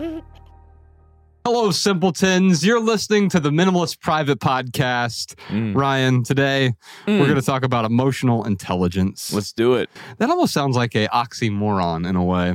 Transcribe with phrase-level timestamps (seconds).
[1.44, 2.64] Hello, simpletons.
[2.64, 5.34] You're listening to the Minimalist Private Podcast.
[5.48, 5.74] Mm.
[5.76, 6.72] Ryan, today
[7.06, 7.24] we're Mm.
[7.26, 9.32] going to talk about emotional intelligence.
[9.32, 9.90] Let's do it.
[10.18, 12.54] that almost sounds like a oxymoron in a way,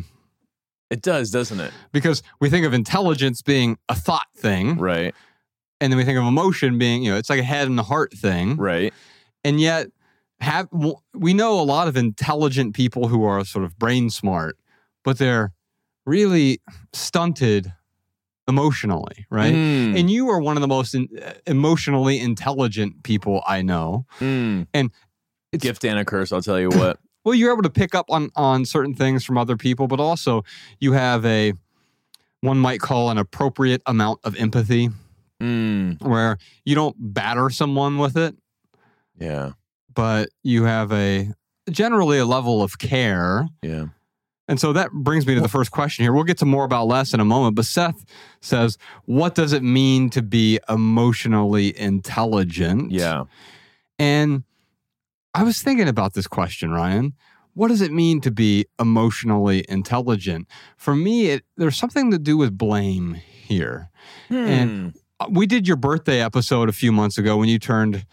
[0.90, 1.72] It does, doesn't it?
[1.92, 5.14] because we think of intelligence being a thought thing, Right.
[5.82, 7.84] and then we think of emotion being, you know, it's like a head and a
[7.84, 8.56] heart thing.
[8.58, 8.94] Right.
[9.44, 9.88] And yet,
[10.40, 10.68] have
[11.14, 14.58] we know a lot of intelligent people who are sort of brain smart,
[15.04, 15.54] but they're
[16.06, 16.62] really
[16.94, 17.74] stunted
[18.48, 19.54] emotionally, right?
[19.54, 20.00] Mm.
[20.00, 24.06] And you are one of the most in, uh, emotionally intelligent people I know.
[24.20, 24.68] Mm.
[24.74, 24.92] And
[25.52, 26.32] it's- gift and a curse.
[26.32, 27.00] I'll tell you what.
[27.26, 30.44] Well, you're able to pick up on on certain things from other people, but also
[30.80, 31.54] you have a
[32.42, 34.92] one might call an appropriate amount of empathy
[35.42, 36.00] mm.
[36.04, 38.36] where you don't batter someone with it,
[39.20, 39.54] Yeah.
[39.92, 41.32] but you have a
[41.72, 43.48] generally a level of care.
[43.64, 43.86] Yeah.
[44.48, 46.14] And so that brings me to the first question here.
[46.14, 48.06] We'll get to more about less in a moment, but Seth
[48.42, 53.24] says, "What does it mean to be emotionally intelligent?" Yeah.
[53.98, 54.44] And
[55.34, 57.14] I was thinking about this question, Ryan.
[57.56, 60.48] What does it mean to be emotionally intelligent?
[60.78, 63.90] For me, it, there's something to do with blame here.
[64.30, 64.88] And- Hmm.
[65.18, 68.06] Uh, We did your birthday episode a few months ago when you turned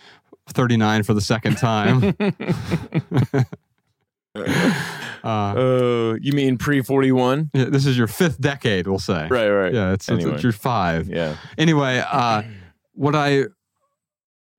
[0.48, 2.14] 39 for the second time.
[5.24, 7.50] uh, Oh, you mean pre forty one?
[7.54, 9.28] yeah, this is your fifth decade, we'll say.
[9.28, 9.48] Right.
[9.48, 9.72] Right.
[9.74, 10.34] Yeah, it's, it's, Anyway.
[10.34, 11.08] it's your five.
[11.08, 11.36] Yeah.
[11.58, 12.42] Anyway, uh,
[12.94, 13.44] what I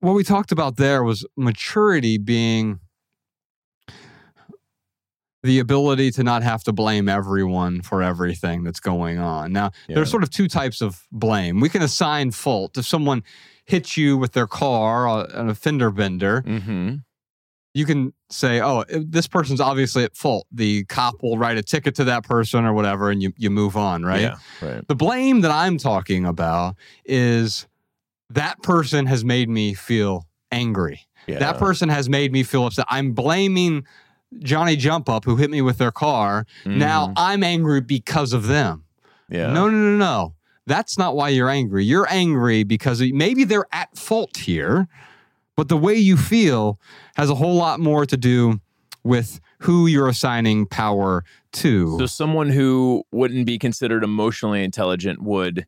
[0.00, 2.80] what we talked about there was maturity being
[5.42, 9.52] the ability to not have to blame everyone for everything that's going on.
[9.52, 9.96] Now, Yeah.
[9.96, 11.60] there's sort of two types of blame.
[11.60, 13.22] We can assign fault if someone
[13.66, 16.42] hits you with their car uh, on a fender bender.
[16.46, 16.94] Mm-hmm.
[17.74, 21.96] You can say, "Oh, this person's obviously at fault." The cop will write a ticket
[21.96, 24.20] to that person or whatever, and you you move on, right?
[24.22, 24.36] Yeah.
[24.62, 24.86] Right.
[24.86, 27.66] The blame that I'm talking about is
[28.30, 31.00] that person has made me feel angry.
[31.26, 31.40] Yeah.
[31.40, 32.86] That person has made me feel upset.
[32.88, 33.84] I'm blaming
[34.38, 36.46] Johnny Jump Up who hit me with their car.
[36.64, 37.12] Now Mhm.
[37.16, 38.84] I'm angry because of them.
[39.28, 39.52] Yeah.
[39.52, 40.34] No, no, no, no.
[40.66, 41.84] That's not why you're angry.
[41.84, 44.86] You're angry because maybe they're at fault here,
[45.56, 46.78] but the way you feel
[47.16, 48.60] has a whole lot more to do
[49.02, 51.98] with who you're assigning power to.
[51.98, 55.66] So someone who wouldn't be considered emotionally intelligent would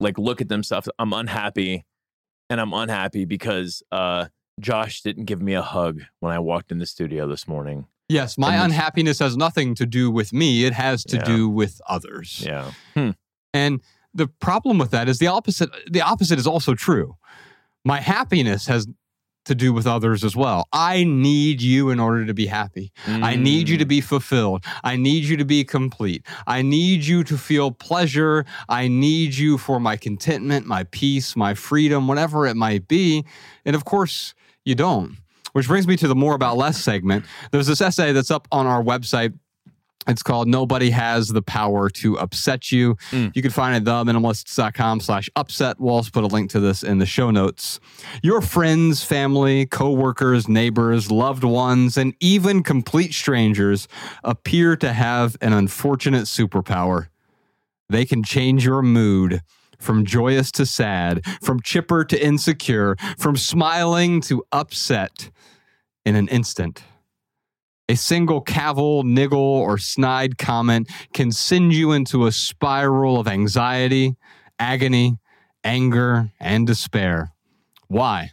[0.00, 0.88] like look at themselves.
[0.98, 1.84] I'm unhappy,
[2.50, 4.26] and I'm unhappy because uh,
[4.60, 7.86] Josh didn't give me a hug when I walked in the studio this morning.
[8.08, 10.64] Yes, my this- unhappiness has nothing to do with me.
[10.64, 11.24] It has to Yeah.
[11.24, 12.44] do with others.
[12.44, 12.72] Yeah.
[13.54, 13.80] And
[14.14, 17.16] the problem with that is the opposite the opposite is also true.
[17.88, 18.86] My happiness has
[19.46, 20.68] to do with others as well.
[20.74, 22.92] I need you in order to be happy.
[23.06, 23.88] I need you to Mm.
[23.96, 24.62] be fulfilled.
[24.84, 26.22] I need you to be complete.
[26.46, 28.44] I need you to feel pleasure.
[28.68, 33.24] I need you for my contentment, my peace, my freedom, whatever it might be.
[33.64, 34.34] And of course,
[34.66, 35.16] you don't.
[35.54, 37.24] Which brings me to the more about less segment.
[37.52, 39.32] There's this essay that's up on our website.
[40.08, 42.94] It's called Nobody Has the Power to Upset You.
[43.10, 43.36] Mm.
[43.36, 45.78] You can find it at theminimalists.com slash upset.
[45.78, 47.78] We'll also put a link to this in the show notes.
[48.22, 53.86] Your friends, family, coworkers, neighbors, loved ones, and even complete strangers
[54.24, 57.08] appear to have an unfortunate superpower.
[57.90, 59.42] They can change your mood
[59.78, 65.30] from joyous to sad, from chipper to insecure, from smiling to upset
[66.04, 66.82] in an instant.
[67.88, 74.16] A single cavil, niggle, or snide comment can send you into a spiral of anxiety,
[74.58, 75.18] agony,
[75.64, 77.32] anger, and despair.
[77.86, 78.32] Why?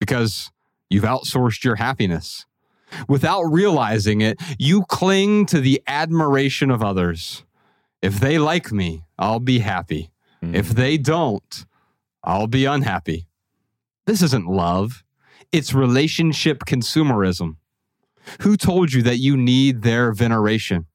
[0.00, 0.50] Because
[0.88, 2.46] you've outsourced your happiness.
[3.08, 7.44] Without realizing it, you cling to the admiration of others.
[8.00, 10.10] If they like me, I'll be happy.
[10.42, 10.54] Mm.
[10.54, 11.64] If they don't,
[12.24, 13.26] I'll be unhappy.
[14.06, 15.04] This isn't love,
[15.52, 17.56] it's relationship consumerism.
[18.42, 20.86] Who told you that you need their veneration?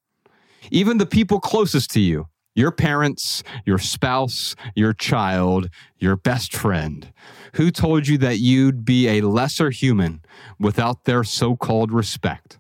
[0.72, 7.14] Even the people closest to you, your parents, your spouse, your child, your best friend.
[7.54, 10.24] Who told you that you'd be a lesser human
[10.60, 12.60] without their so called respect?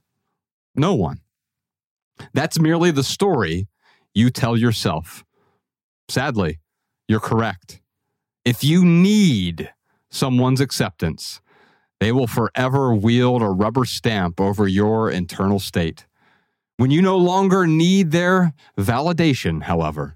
[0.75, 1.21] No one.
[2.33, 3.67] That's merely the story
[4.13, 5.23] you tell yourself.
[6.09, 6.59] Sadly,
[7.07, 7.81] you're correct.
[8.45, 9.73] If you need
[10.09, 11.41] someone's acceptance,
[11.99, 16.05] they will forever wield a rubber stamp over your internal state.
[16.77, 20.15] When you no longer need their validation, however,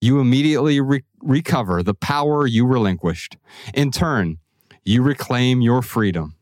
[0.00, 3.36] you immediately re- recover the power you relinquished.
[3.74, 4.38] In turn,
[4.84, 6.36] you reclaim your freedom.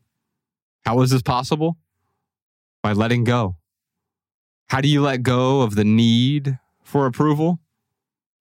[0.85, 1.77] How is this possible?
[2.81, 3.57] By letting go.
[4.69, 7.59] How do you let go of the need for approval?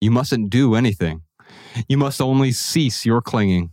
[0.00, 1.22] You mustn't do anything.
[1.88, 3.70] You must only cease your clinging.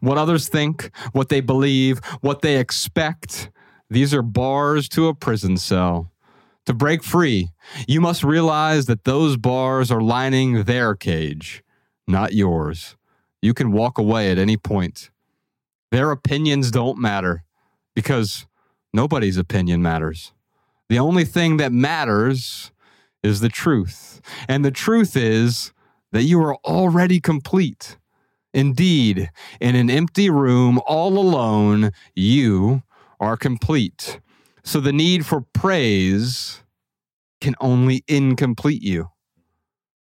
[0.00, 3.50] What others think, what they believe, what they expect,
[3.88, 6.12] these are bars to a prison cell.
[6.66, 7.50] To break free,
[7.86, 11.62] you must realize that those bars are lining their cage,
[12.08, 12.96] not yours.
[13.40, 15.10] You can walk away at any point.
[15.92, 17.44] Their opinions don't matter
[17.94, 18.46] because
[18.92, 20.32] nobody's opinion matters.
[20.88, 22.72] The only thing that matters
[23.22, 24.20] is the truth.
[24.48, 25.72] And the truth is
[26.12, 27.96] that you are already complete.
[28.56, 29.30] Indeed,
[29.60, 32.82] in an empty room, all alone, you
[33.20, 34.18] are complete.
[34.64, 36.62] So the need for praise
[37.42, 39.10] can only incomplete you.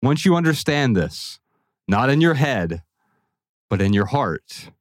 [0.02, 1.40] Once you understand this,
[1.88, 2.82] not in your head,
[3.70, 4.72] but in your heart,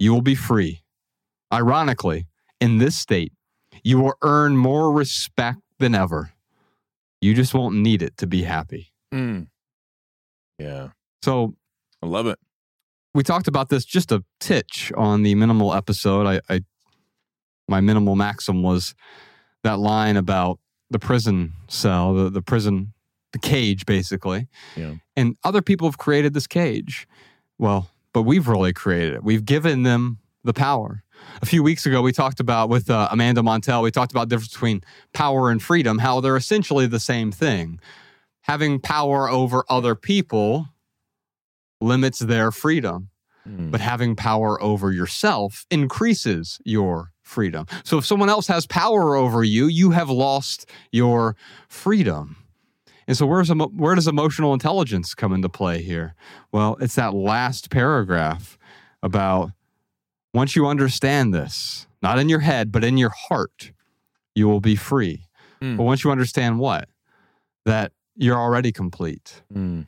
[0.00, 0.82] you will be free.
[1.52, 2.26] Ironically,
[2.60, 3.32] in this state,
[3.84, 6.32] you will earn more respect than ever.
[7.20, 8.92] You just won't need it to be happy.
[9.14, 9.46] Mm.
[10.58, 10.88] Yeah.
[11.22, 11.54] So
[12.02, 12.40] I love it.
[13.14, 16.26] We talked about this just a titch on the minimal episode.
[16.26, 16.60] I, I
[17.66, 18.94] my minimal maxim was
[19.62, 20.58] that line about
[20.90, 22.92] the prison cell, the, the prison,
[23.32, 24.48] the cage, basically.
[24.76, 24.94] Yeah.
[25.16, 27.06] And other people have created this cage.
[27.58, 29.24] Well, but we've really created it.
[29.24, 31.02] We've given them the power.
[31.42, 34.36] A few weeks ago, we talked about with uh, Amanda Montell, we talked about the
[34.36, 34.82] difference between
[35.12, 37.80] power and freedom, how they're essentially the same thing.
[38.42, 40.68] Having power over other people
[41.80, 43.10] limits their freedom
[43.46, 43.70] Mm.
[43.70, 47.64] but having power over yourself increases your freedom.
[47.82, 51.34] So if someone else has power over you, you have lost your
[51.66, 52.36] freedom.
[53.06, 56.14] And so where's where does emotional intelligence come into play here?
[56.52, 58.58] Well, it's that last paragraph
[59.02, 59.52] about
[60.34, 63.72] once you understand this, not in your head, but in your heart,
[64.34, 65.24] you will be free.
[65.62, 65.78] Mm.
[65.78, 66.88] But once you understand what?
[67.64, 69.86] That you're already complete Mm.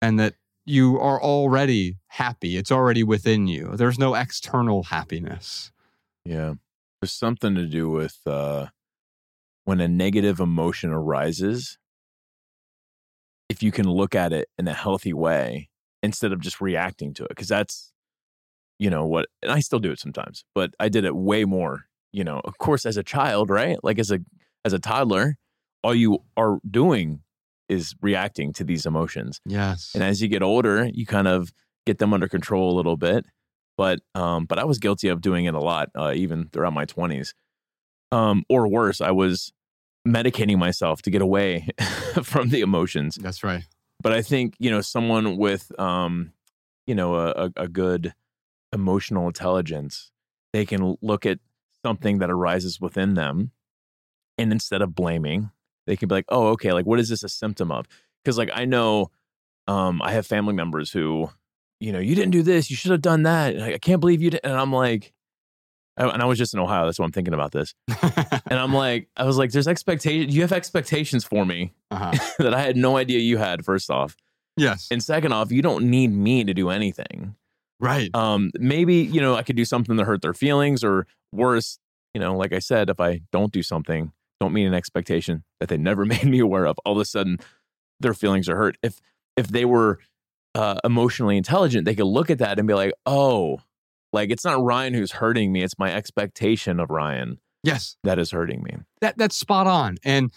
[0.00, 2.56] and that you are already happy.
[2.56, 3.76] It's already within you.
[3.76, 5.72] There's no external happiness.
[6.24, 6.54] Yeah.
[7.00, 8.66] There's something to do with uh,
[9.64, 11.78] when a negative emotion arises,
[13.48, 15.68] if you can look at it in a healthy way
[16.02, 17.34] instead of just reacting to it.
[17.36, 17.92] Cause that's,
[18.78, 21.86] you know, what, and I still do it sometimes, but I did it way more,
[22.12, 23.78] you know, of course, as a child, right?
[23.82, 24.20] Like as a,
[24.64, 25.36] as a toddler,
[25.82, 27.22] all you are doing
[27.72, 29.40] is reacting to these emotions.
[29.46, 29.92] Yes.
[29.94, 31.52] And as you get older, you kind of
[31.86, 33.26] get them under control a little bit.
[33.76, 36.84] But um, but I was guilty of doing it a lot, uh, even throughout my
[36.84, 37.34] twenties.
[38.12, 39.52] Um, or worse, I was
[40.06, 41.68] medicating myself to get away
[42.22, 43.16] from the emotions.
[43.16, 43.64] That's right.
[44.02, 46.32] But I think you know someone with um,
[46.86, 48.12] you know a, a, a good
[48.72, 50.10] emotional intelligence,
[50.52, 51.38] they can look at
[51.84, 53.52] something that arises within them,
[54.36, 55.50] and instead of blaming,
[55.86, 57.86] they can be like, "Oh, okay, like what is this a symptom of?"
[58.24, 59.10] Because like I know,
[59.68, 61.30] um, I have family members who,
[61.80, 63.54] you know, you didn't do this, you should have done that.
[63.54, 64.40] And I, I can't believe you did.
[64.44, 65.12] And I'm like,
[65.96, 67.74] I- and I was just in Ohio, that's why I'm thinking about this.
[68.48, 70.34] And I'm like, I was like, there's expectations.
[70.34, 72.12] You have expectations for me uh-huh.
[72.38, 73.64] that I had no idea you had.
[73.64, 74.16] First off,
[74.56, 74.88] Yes.
[74.90, 77.34] and second off, you don't need me to do anything.
[77.80, 78.10] right.
[78.14, 81.78] Um, maybe you know I could do something to hurt their feelings, or worse,
[82.14, 84.12] you know, like I said, if I don't do something,
[84.42, 86.76] don't meet an expectation that they never made me aware of.
[86.84, 87.38] All of a sudden,
[88.00, 88.76] their feelings are hurt.
[88.82, 89.00] If
[89.36, 89.98] if they were
[90.54, 93.60] uh, emotionally intelligent, they could look at that and be like, oh,
[94.12, 97.96] like it's not Ryan who's hurting me; it's my expectation of Ryan yes.
[98.04, 98.76] that is hurting me.
[99.00, 99.98] That that's spot on.
[100.04, 100.32] And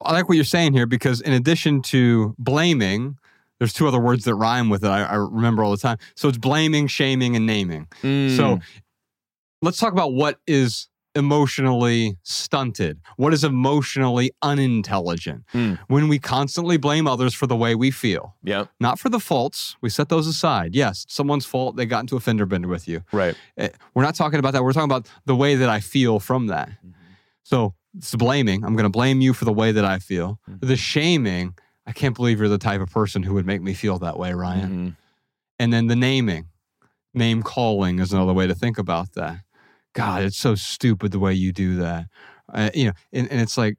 [0.00, 3.18] I like what you're saying here because in addition to blaming,
[3.58, 4.88] there's two other words that rhyme with it.
[4.88, 5.98] I, I remember all the time.
[6.16, 7.86] So it's blaming, shaming, and naming.
[8.02, 8.62] So Mm,
[9.62, 15.42] let's talk about what is emotionally stunted, what is emotionally unintelligent.
[15.48, 15.74] Hmm.
[15.88, 19.76] When we constantly blame others for the way we feel, yeah, not for the faults,
[19.80, 20.74] we set those aside.
[20.74, 23.02] Yes, someone's fault, they got into a fender bender with you.
[23.12, 23.34] right.
[23.56, 24.62] Eh, We're not talking about that.
[24.62, 26.70] We're talking about the way that I feel from that.
[27.42, 28.64] So it's blaming.
[28.64, 30.38] I'm going to blame you for the way that I feel.
[30.50, 30.60] Mhm.
[30.60, 31.54] The shaming.
[31.86, 34.32] I can't believe you're the type of person who would make me feel that way,
[34.32, 34.70] Ryan.
[34.70, 34.96] Mhm.
[35.60, 36.48] And then the naming,
[37.14, 39.38] name calling is another way to think about that.
[39.96, 42.06] God, it's so stupid the way you do that.
[42.52, 43.76] Uh, you know, and, and it's like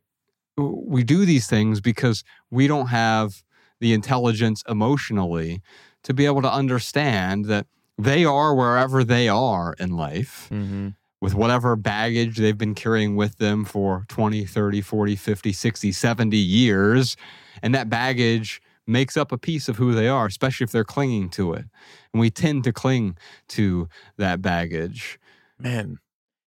[0.58, 3.44] we do these things because we don't have
[3.80, 5.62] the intelligence emotionally
[6.04, 10.96] to be able to understand that they are wherever they are in life Mhm.
[11.22, 16.38] with whatever baggage they've been carrying with them for 20, 30, 40, 50, 60, 70
[16.38, 17.16] years.
[17.62, 21.30] And that baggage makes up a piece of who they are, especially if they're clinging
[21.32, 21.66] to it.
[22.14, 23.18] And we tend to cling
[23.50, 25.20] to that baggage.
[25.60, 25.98] man,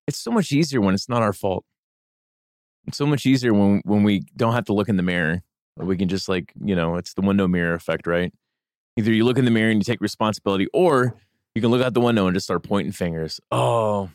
[0.07, 1.65] it's so much easier when it's not our fault.
[2.87, 5.43] It's so much easier when when we don't have to look in the mirror
[5.77, 8.33] We can just like, you know, it's the window mirror effect, right?
[8.97, 11.15] Either you look in the mirror and you take responsibility, or
[11.55, 13.41] you can look out the window and just start pointing fingers.
[13.51, 14.11] Oh,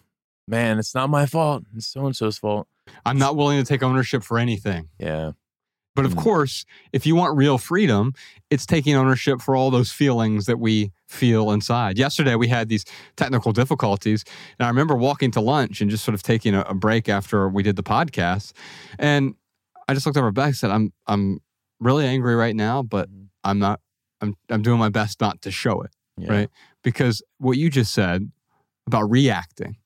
[0.48, 1.64] man, it's not my fault.
[1.76, 2.68] It's so and so's fault.
[3.06, 4.90] I'm not willing to take ownership for anything.
[5.00, 5.32] Yeah.
[5.96, 6.24] But of Mm.
[6.24, 8.14] course, if you want real freedom,
[8.50, 11.98] it's taking ownership for all those feelings that we feel inside.
[11.98, 12.84] Yesterday, we had these
[13.16, 14.24] technical difficulties.
[14.60, 17.48] And I remember walking to lunch and just sort of taking a, a break after
[17.50, 18.52] we did the podcast.
[19.00, 19.36] And
[19.88, 21.40] I just looked over back and said, I'm, I'm
[21.80, 23.28] really angry right now, but Mhm.
[23.44, 23.80] I'm not,
[24.22, 25.92] I'm, I'm doing my best not to show it.
[26.18, 26.32] yeah.
[26.32, 26.50] Right.
[26.84, 28.32] Because what you just said
[28.88, 29.78] about reacting,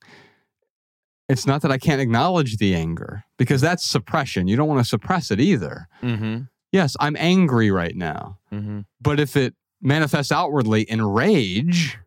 [1.29, 4.47] it's not that I can't acknowledge the anger because that's suppression.
[4.47, 5.87] You don't want to suppress it either.
[6.01, 6.41] Mm-hmm.
[6.71, 8.39] Yes, I'm angry right now.
[8.51, 8.81] Mm-hmm.
[8.99, 11.97] But if it manifests outwardly in rage,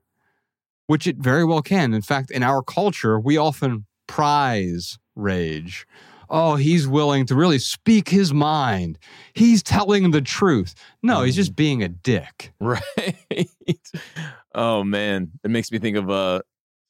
[0.88, 5.87] which it very well can, in fact, in our culture, we often prize rage.
[6.29, 8.99] Oh, he's willing to really speak his mind.
[9.35, 10.75] He's telling the truth.
[11.02, 12.52] No, he's just being a dick.
[12.59, 13.49] Right.
[14.55, 16.43] oh man, it makes me think of uh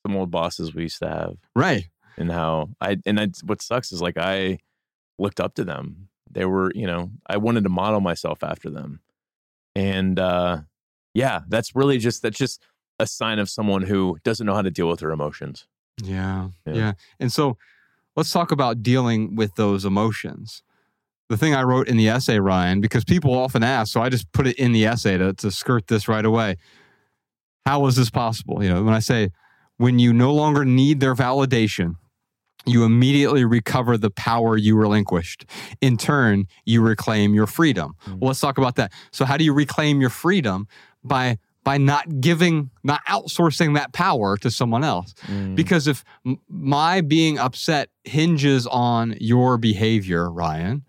[0.07, 1.89] some old bosses we used to have Right.
[2.17, 4.59] And how I and I, what sucks is like I
[5.19, 6.09] looked up to them.
[6.31, 9.01] They were, you know, I wanted to model myself after them.
[9.75, 10.61] And uh
[11.15, 12.63] yeah, that's really just that's just
[12.99, 15.67] a sign of someone who doesn't know how to deal with their emotions.
[16.03, 16.75] Yeah, Yeah.
[16.75, 16.93] yeah.
[17.21, 17.57] And so
[18.17, 20.63] let's talk about dealing with those emotions.
[21.29, 24.31] The thing I wrote in the essay, Ryan, because people often ask, so I just
[24.33, 26.57] put it in the essay to, to skirt this right away.
[27.65, 28.63] How is this possible?
[28.63, 29.31] You know, when I say
[29.79, 31.97] when you no longer need their validation,
[32.67, 35.45] you immediately recover the power you relinquished.
[35.81, 37.95] In turn, you reclaim your freedom.
[38.07, 38.21] Mm.
[38.21, 38.93] Well, let's talk about that.
[39.11, 40.69] So, how do you reclaim your freedom?
[41.05, 45.15] By by not giving, not outsourcing that power to someone else.
[45.27, 45.55] Mm.
[45.55, 46.05] Because if
[46.49, 50.85] my being upset hinges on your behavior, Ryan,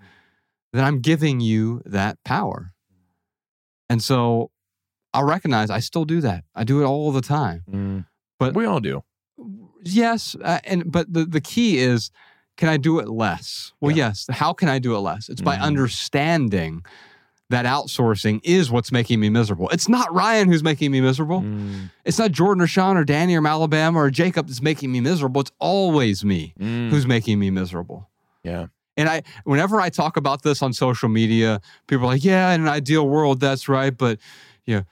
[0.71, 2.73] then I'm giving you that power.
[3.87, 4.49] And so
[5.13, 6.43] I'll recognize I still do that.
[6.55, 7.63] I do it all the time.
[7.69, 8.05] Mm.
[8.39, 9.03] But- we all do.
[9.85, 12.11] Yes, uh, and but the the key is
[12.57, 13.73] can I do it less?
[13.81, 14.07] Well, Yeah.
[14.09, 14.27] yes.
[14.29, 15.27] How can I do it less?
[15.29, 15.61] It's by Mhm.
[15.61, 16.83] understanding
[17.49, 19.69] that outsourcing is what's making me miserable.
[19.69, 21.41] It's not Ryan who's making me miserable.
[21.41, 21.89] Mm.
[22.05, 25.41] It's not Jordan or Sean or Danny or Alabama or Jacob that's making me miserable.
[25.41, 26.89] It's always me Mm.
[26.89, 28.09] who's making me miserable.
[28.43, 28.67] Yeah.
[28.97, 32.61] And I, whenever I talk about this on social media, people are like, "Yeah, in
[32.61, 34.19] an ideal world, that's right," but
[34.65, 34.83] you know,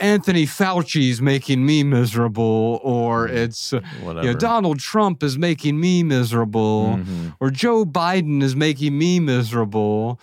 [0.00, 6.02] Anthony Fauci's making me miserable, or it's uh, you know, Donald Trump is making me
[6.02, 7.34] miserable, Mhm.
[7.40, 10.18] or Joe Biden is making me miserable.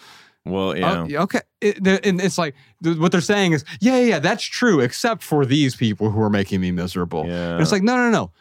[0.45, 1.01] Well, yeah.
[1.01, 1.41] Oh, yeah, okay.
[1.61, 5.45] It- and it's like what they're saying is, yeah, yeah, yeah, that's true, except for
[5.45, 7.25] these people who are making me miserable.
[7.27, 7.53] yeah.
[7.53, 8.31] And it's like, no, no, no.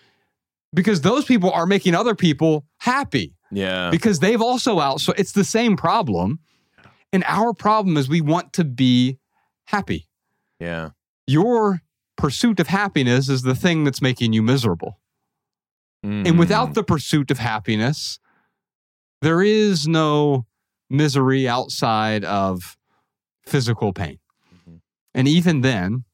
[0.72, 3.90] Because those people are making other people happy yeah.
[3.90, 5.00] because they've also out.
[5.00, 6.40] So it's the same problem.
[7.12, 9.18] And our problem is we want to be
[9.66, 10.08] happy.
[10.60, 10.90] Yeah.
[11.26, 11.82] Your
[12.16, 15.00] pursuit of happiness is the thing that's making you miserable.
[16.02, 16.38] And Mhm.
[16.38, 18.18] without the pursuit of happiness,
[19.22, 20.46] there is no
[20.90, 22.76] misery outside of
[23.46, 24.18] physical pain.
[24.54, 24.80] Mhm.
[25.14, 26.04] And even then,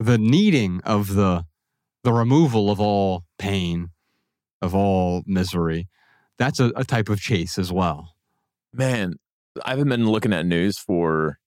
[0.00, 1.46] the needing of the
[2.02, 3.90] the removal of all pain,
[4.62, 5.88] of all misery,
[6.38, 8.14] that's a, a type of chase as well.
[8.72, 9.14] Man,
[9.64, 11.38] I haven't been looking at news for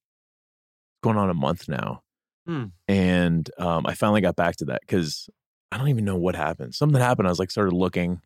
[1.01, 2.03] going on a month now.
[2.46, 2.65] Hmm.
[2.88, 5.29] And um, I finally got back to that because
[5.72, 6.74] I don't even know what happened.
[6.74, 7.27] Something happened.
[7.27, 8.22] I was like, started looking.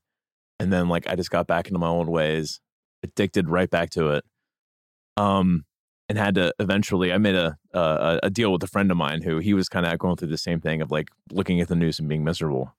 [0.60, 2.62] And then, like, I just got back into my old ways,
[3.02, 4.26] addicted right back to it.
[5.18, 5.66] Um,
[6.10, 9.22] and had to eventually, I made a, a, a deal with a friend of mine
[9.22, 11.76] who he was kind of going through the same thing of like looking at the
[11.76, 12.74] news and being miserable.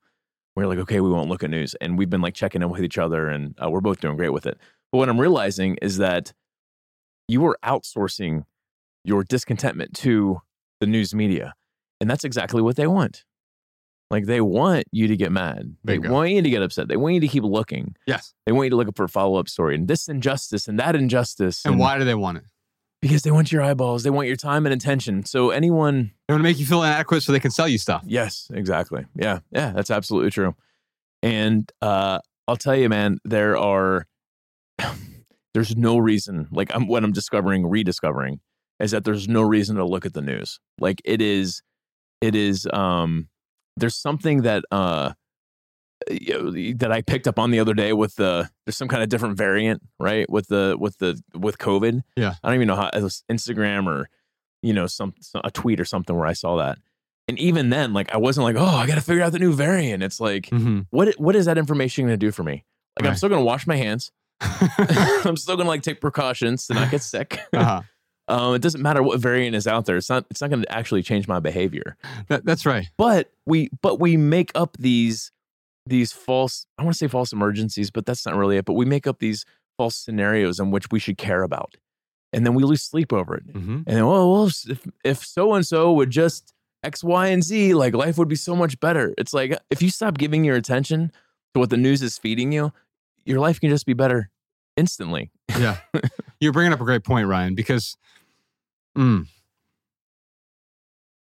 [0.55, 1.75] We are like, okay, we won't look at news.
[1.81, 4.31] And we've been like checking in with each other and uh, we're both doing great
[4.31, 4.57] with it.
[4.91, 6.33] But what I'm realizing is that
[7.27, 8.45] you were outsourcing
[9.05, 10.41] your discontentment to
[10.79, 11.53] the news media.
[12.01, 13.23] And that's exactly what they want.
[14.11, 15.75] Like they want you to get mad.
[15.83, 16.11] They Bingo.
[16.11, 16.87] want you to get upset.
[16.87, 17.95] They want you to keep looking.
[18.05, 18.33] Yes.
[18.45, 20.79] They want you to look up for a follow up story and this injustice and
[20.79, 21.65] that injustice.
[21.65, 22.43] And why do they want it?
[23.01, 24.03] Because they want your eyeballs.
[24.03, 25.25] They want your time and attention.
[25.25, 28.03] So anyone They want to make you feel inadequate so they can sell you stuff.
[28.05, 29.05] Yes, exactly.
[29.15, 30.55] Yeah, yeah, that's absolutely true.
[31.21, 34.05] And uh, I'll tell you, man, there are
[35.53, 36.47] there's no reason.
[36.51, 38.39] Like I'm what I'm discovering, rediscovering,
[38.79, 40.59] is that there's no reason to look at the news.
[40.79, 41.61] Like it is,
[42.21, 42.67] it is.
[42.73, 43.29] Um,
[43.77, 45.13] there's something that uh
[46.07, 49.37] that I picked up on the other day with the there's some kind of different
[49.37, 50.29] variant, right?
[50.29, 52.01] With the with the with COVID.
[52.15, 52.35] Yeah.
[52.43, 54.09] I don't even know how it was Instagram or
[54.61, 56.77] you know some, some a tweet or something where I saw that.
[57.27, 59.53] And even then, like I wasn't like, oh, I got to figure out the new
[59.53, 60.03] variant.
[60.03, 60.81] It's like, Mm-hmm.
[60.91, 62.65] what what is that information going to do for me?
[62.99, 64.11] Like I'm still going to wash my hands.
[64.41, 67.39] I'm still gonna like take precautions to not get sick.
[67.53, 67.81] uh-huh.
[68.27, 69.97] Um, it doesn't matter what variant is out there.
[69.97, 70.25] It's not.
[70.29, 71.95] It's not going to actually change my behavior.
[72.27, 72.89] That, that's right.
[72.97, 73.69] But we.
[73.81, 75.31] But we make up these
[75.85, 76.65] these false.
[76.77, 78.65] I want to say false emergencies, but that's not really it.
[78.65, 79.45] But we make up these
[79.77, 81.75] false scenarios in which we should care about,
[82.33, 83.47] and then we lose sleep over it.
[83.47, 83.75] Mm-hmm.
[83.85, 86.55] And then, well, well if if so and so would just
[86.85, 89.13] X, Y, and Z, like life would be so much better.
[89.17, 91.11] It's like if you stop giving your attention
[91.53, 92.71] to what the news is feeding you,
[93.25, 94.29] your life can just be better
[94.77, 95.31] instantly.
[95.57, 95.77] Yeah.
[96.45, 97.97] You're bringing up a great point, Ryan, because
[98.95, 99.25] mm,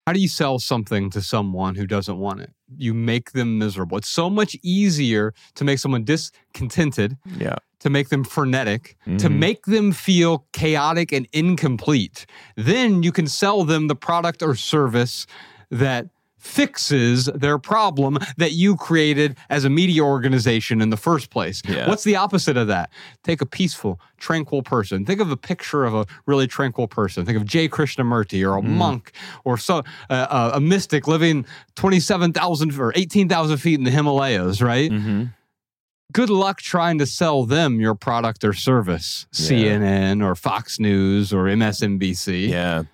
[0.06, 2.52] how do you sell something to someone who doesn't want it?
[2.76, 3.96] You make them miserable.
[3.96, 7.56] It's so much easier to make someone discontented, Yeah.
[7.80, 9.38] to make them frenetic, to Mhm.
[9.38, 12.26] make them feel chaotic and incomplete.
[12.54, 15.26] Then you can sell them the product or service
[15.70, 21.60] that fixes their problem that you created as a media organization in the first place.
[21.68, 21.88] Yeah.
[21.88, 22.90] What's the opposite of that?
[23.24, 25.04] Take a peaceful, tranquil person.
[25.04, 27.24] Think of a picture of a really tranquil person.
[27.26, 27.68] Think of J.
[27.68, 28.68] Krishnamurti or a Mm.
[28.76, 29.12] monk
[29.44, 29.78] or so
[30.10, 31.44] uh, uh, a mystic living
[31.76, 34.90] 27,000 or 18,000 feet in the Himalayas, right?
[34.90, 35.24] Mm-hmm.
[36.12, 39.48] good luck trying to sell them your product or service, Yeah.
[39.48, 42.48] CNN or Fox News or MSNBC.
[42.48, 42.84] Yeah.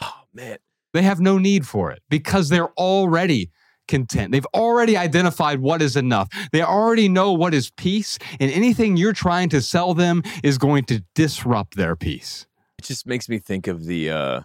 [0.00, 0.58] Oh man.
[0.92, 3.50] They have no need for it because they're already
[3.88, 4.30] content.
[4.32, 6.28] They've already identified what is enough.
[6.52, 10.84] They already know what is peace, and anything you're trying to sell them is going
[10.84, 12.46] to disrupt their peace.
[12.78, 14.40] It just makes me think of the uh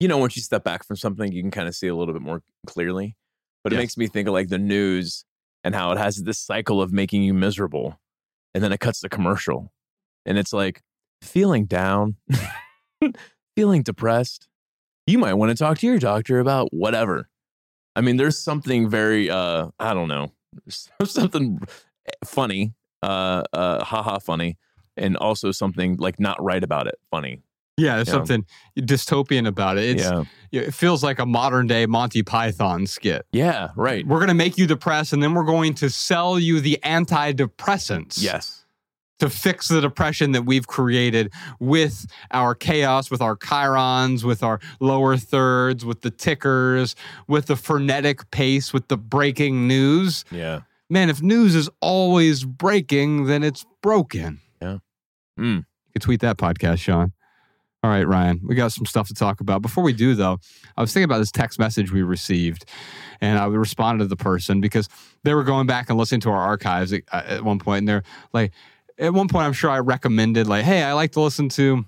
[0.00, 2.12] you know, once you step back from something, you can kind of see a little
[2.12, 3.16] bit more clearly.
[3.62, 3.82] But it Yes.
[3.82, 5.24] makes me think of like the news
[5.62, 7.98] and how it has this cycle of making you miserable.
[8.54, 9.72] And then it cuts the commercial.
[10.26, 10.82] And it's like
[11.22, 12.16] feeling down,
[13.56, 14.48] feeling depressed.
[15.06, 17.28] You might want to talk to your doctor about whatever.
[17.96, 20.32] I mean, there's something very uh I don't know,
[21.04, 21.60] something
[22.24, 24.56] funny, uh uh haha funny,
[24.96, 27.42] and also something like not right about it funny.
[27.76, 28.12] Yeah, there's Yeah.
[28.14, 28.46] something
[28.78, 29.96] dystopian about it.
[29.96, 30.22] It's, yeah.
[30.52, 33.26] It feels like a modern day Monty Python skit.
[33.32, 34.06] Yeah, right.
[34.06, 38.22] We're going to make you depressed, and then we're going to sell you the antidepressants.
[38.22, 38.63] Yes.
[39.20, 44.58] To fix the depression that we've created with our chaos, with our chyrons, with our
[44.80, 46.96] lower thirds, with the tickers,
[47.28, 50.24] with the frenetic pace, with the breaking news.
[50.32, 50.62] Yeah.
[50.90, 54.40] Man, if news is always breaking, then it's broken.
[54.60, 54.78] Yeah.
[55.38, 55.58] Mm.
[55.58, 57.12] You could tweet that podcast, Sean.
[57.84, 59.60] All right, Ryan, we got some stuff to talk about.
[59.60, 60.38] Before we do, though,
[60.76, 62.64] I was thinking about this text message we received,
[63.20, 64.88] and I responded to the person because
[65.22, 68.02] they were going back and listening to our archives at, at one point, and they're
[68.32, 68.52] like,
[68.98, 71.84] at one point, I'm sure I recommended, like, hey, I like to listen to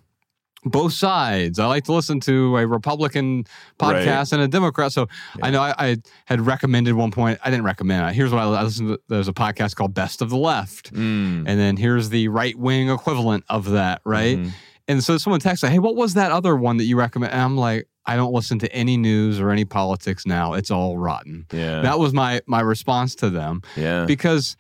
[0.64, 1.58] both sides.
[1.58, 3.44] I like to listen to a Republican
[3.78, 4.92] podcast and a Democrat.
[4.92, 5.06] So
[5.40, 7.38] I know I, I had recommended one point.
[7.44, 8.14] I didn't recommend it.
[8.14, 9.00] Here's what I, I listened to.
[9.08, 10.92] There's a podcast called Best of the Left.
[10.92, 11.44] Mm.
[11.46, 14.38] And then here's the right wing equivalent of that, right?
[14.38, 14.50] Mhm.
[14.88, 17.32] And so someone texted, hey, what was that other one that you recommend?
[17.32, 20.54] And I'm like, I don't listen to any news or any politics now.
[20.54, 21.46] It's all rotten.
[21.52, 21.82] Yeah.
[21.82, 24.04] That was my my response to them yeah.
[24.04, 24.56] because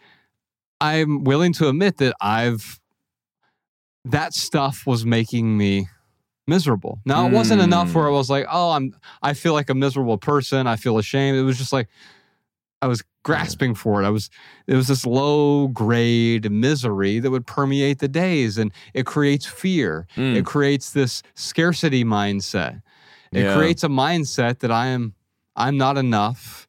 [0.80, 2.80] I'm willing to admit that I've
[4.04, 5.88] that stuff was making me
[6.46, 7.00] miserable.
[7.04, 10.18] Now it wasn't enough where I was like, oh, I'm I feel like a miserable
[10.18, 10.66] person.
[10.66, 11.36] I feel ashamed.
[11.36, 11.88] It was just like
[12.82, 14.06] I was grasping for it.
[14.06, 14.30] I was
[14.68, 20.06] it was this low grade misery that would permeate the days and it creates fear.
[20.14, 20.36] Mm.
[20.36, 22.82] It creates this scarcity mindset.
[23.32, 23.56] It Yeah.
[23.56, 25.14] creates a mindset that I am
[25.56, 26.65] I'm not enough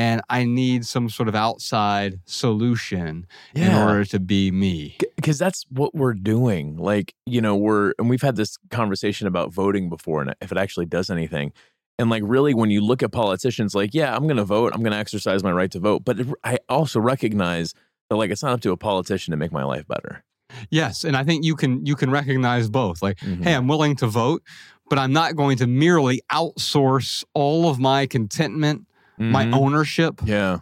[0.00, 4.96] and I need some sort of outside solution in order to be me.
[5.16, 6.76] because that's what we're doing.
[6.76, 10.58] Like, you know, we're, and we've had this conversation about voting before and if it
[10.58, 11.52] actually does anything.
[11.98, 14.82] And like, really, when you look at politicians, like, yeah, I'm going to vote, I'm
[14.82, 16.02] going to exercise my right to vote.
[16.04, 17.74] But I also recognize
[18.08, 20.24] that, like, it's not up to a politician to make my life better.
[20.70, 23.02] Yes, and I think you can you can recognize both.
[23.02, 23.44] Like, Mhm.
[23.44, 24.42] hey, I'm willing to vote,
[24.88, 28.86] but I'm not going to merely outsource all of my contentment,
[29.20, 29.54] my Mhm.
[29.54, 30.58] ownership, Yeah.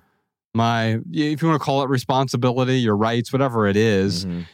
[0.54, 4.26] my if you want to call it responsibility, your rights, whatever it is.
[4.26, 4.46] Mhm.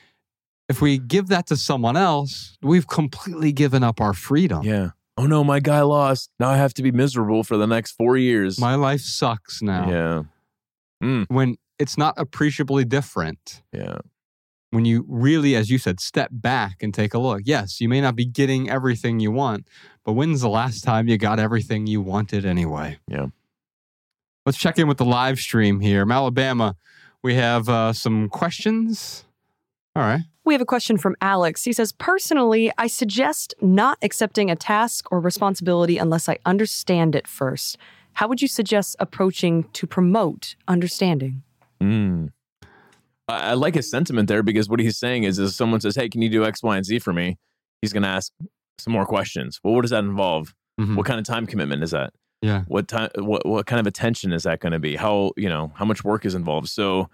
[0.69, 4.63] If we give that to someone else, we've completely given up our freedom.
[4.63, 4.91] Yeah.
[5.17, 6.31] Oh no, my guy lost.
[6.41, 8.59] Now I have to be miserable for the next four years.
[8.59, 9.91] My life sucks now.
[9.91, 11.25] Yeah.
[11.29, 13.63] When it's not appreciably different.
[13.73, 13.99] Yeah.
[14.71, 17.43] when you really, as you said, step back and take a look.
[17.45, 19.69] Yes, you may not be getting everything you want,
[20.05, 22.99] but when's the last time you got everything you wanted anyway?
[23.07, 23.27] Yeah.
[24.47, 26.03] Let's check in with the live stream here.
[26.03, 26.77] From Alabama,
[27.23, 29.25] we have uh, some questions.
[29.97, 30.23] All right.
[30.45, 31.65] We have a question from Alex.
[31.65, 37.27] He says, Personally, I suggest not accepting a task or responsibility unless I understand it
[37.27, 37.79] first.
[38.15, 41.43] How would you suggest approaching to promote understanding?
[41.83, 42.31] Mm.
[43.27, 46.09] I, I like his sentiment there because what he's saying is, if someone says, "Hey,
[46.11, 47.39] can you do X, Y, and Z for me?"
[47.81, 48.31] He's going to ask
[48.79, 49.59] some more questions.
[49.65, 50.55] Well, what does that involve?
[50.81, 50.97] Mhm.
[50.97, 52.13] What kind of time commitment is that?
[52.45, 52.63] Yeah.
[52.69, 53.11] What time?
[53.17, 54.97] What what kind of attention is that going to be?
[54.97, 56.69] How you know how much work is involved?
[56.69, 57.09] So,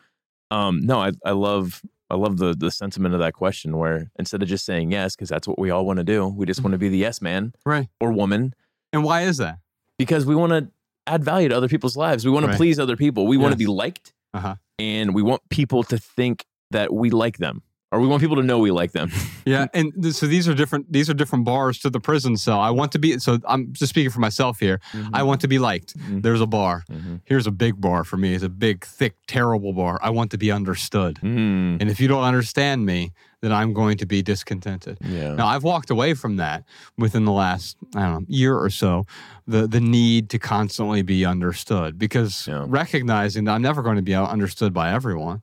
[0.50, 4.42] um, no, I I love I love the the sentiment of that question where instead
[4.42, 6.72] of just saying yes because that's what we all want to do, we just want
[6.72, 7.88] to be the yes man Right.
[8.00, 8.54] or woman
[8.92, 9.58] And why is that?
[9.98, 10.68] because we want to
[11.06, 12.24] add value to other people's lives.
[12.24, 13.26] We want to please other people.
[13.26, 14.54] We want to be liked, Uh-huh.
[14.78, 17.62] and we want people to think that we like them,
[17.92, 19.11] or we want people to know we like them.
[19.46, 20.92] Yeah, and th- so these are different.
[20.92, 22.61] These are different bars to the prison cell.
[22.61, 23.18] I want to be.
[23.18, 24.79] So I'm just speaking for myself here.
[25.14, 25.98] I want to be liked.
[25.98, 26.22] Mhm.
[26.22, 26.85] There's a bar.
[26.92, 27.20] Mhm.
[27.24, 28.35] Here's a big bar for me.
[28.35, 29.98] It's a big, thick, terrible bar.
[30.03, 31.18] I want to be understood.
[31.22, 34.98] Mm, And if you don't understand me, then I'm going to be discontented.
[35.00, 35.35] yeah.
[35.35, 36.64] Now I've walked away from that
[36.98, 39.07] within the last I don't know year or so.
[39.48, 42.66] The the need to constantly be understood because Yeah.
[42.68, 45.40] recognizing that I'm never going to be understood by everyone.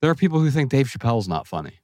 [0.00, 1.74] There are people who think Dave Chappelle's not funny.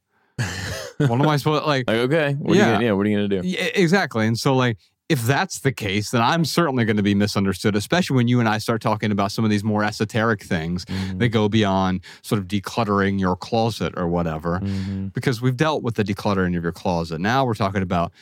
[0.98, 1.84] what am I supposed like?
[1.88, 2.72] Like, okay, what are you Yeah.
[2.72, 3.48] gonna, yeah, what are you gonna do?
[3.48, 4.26] Yeah, exactly.
[4.26, 8.14] And so, like, if that's the case, then I'm certainly going to be misunderstood, especially
[8.14, 11.18] when you and I start talking about some of these more esoteric things Mm-hmm.
[11.18, 14.60] that go beyond sort of decluttering your closet or whatever.
[14.60, 15.12] Mhm.
[15.12, 17.20] Because we've dealt with the decluttering of your closet.
[17.20, 18.12] Now we're talking about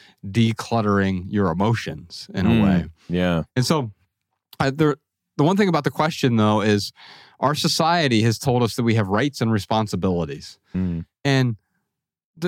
[0.48, 2.60] decluttering your emotions in Mm.
[2.60, 2.84] a way.
[3.08, 3.42] Yeah.
[3.56, 3.90] And so,
[4.60, 4.96] I, the
[5.36, 6.90] the one thing about the question though is,
[7.38, 11.04] our society has told us that we have rights and responsibilities Mm.
[11.24, 11.56] and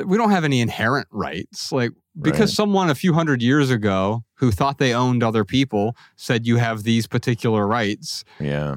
[0.04, 2.56] we don't have any inherent rights like because Right.
[2.56, 6.82] someone a few hundred years ago who thought they owned other people said you have
[6.82, 8.76] these particular rights Yeah.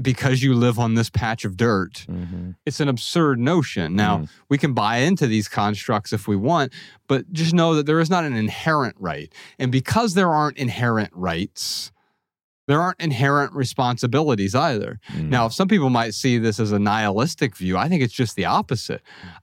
[0.00, 2.54] because you live on this patch of dirt Mhm.
[2.66, 4.28] it's an absurd notion now Mm.
[4.48, 6.72] we can buy into these constructs if we want
[7.08, 11.10] but just know that there is not an inherent right and because there aren't inherent
[11.14, 11.90] rights
[12.68, 15.30] there aren't inherent responsibilities either Mm.
[15.30, 17.76] now, if some people might see this as a nihilistic view.
[17.76, 19.02] I think it's just the opposite.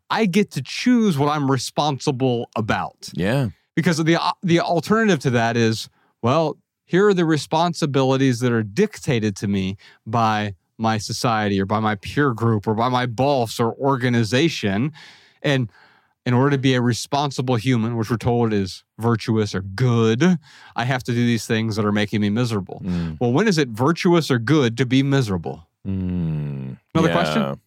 [0.10, 3.50] I get to choose what I'm responsible about Yeah.
[3.76, 5.90] because the the alternative to that is,
[6.22, 11.80] well, here are the responsibilities that are dictated to me by my society or by
[11.80, 14.92] my peer group or by my boss or organization,
[15.42, 15.70] and
[16.26, 20.38] in order to be a responsible human, which we're told is virtuous or good,
[20.76, 22.82] I have to do these things that are making me miserable.
[22.84, 23.18] Mm.
[23.20, 25.68] Well, when is it virtuous or good to be miserable?
[25.88, 26.78] Mm.
[26.94, 27.14] Another Yeah.
[27.14, 27.62] question?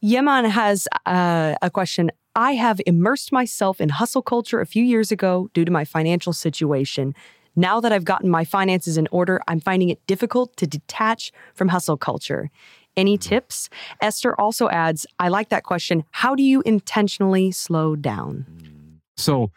[0.00, 2.10] Yeman has uh, a question.
[2.34, 6.32] I have immersed myself in hustle culture a few years ago due to my financial
[6.32, 7.14] situation.
[7.56, 11.68] Now that I've gotten my finances in order, I'm finding it difficult to detach from
[11.68, 12.50] hustle culture.
[12.96, 13.68] Any tips?
[14.00, 16.04] Esther also adds, I like that question.
[16.12, 18.46] How do you intentionally slow down?
[19.16, 19.50] So,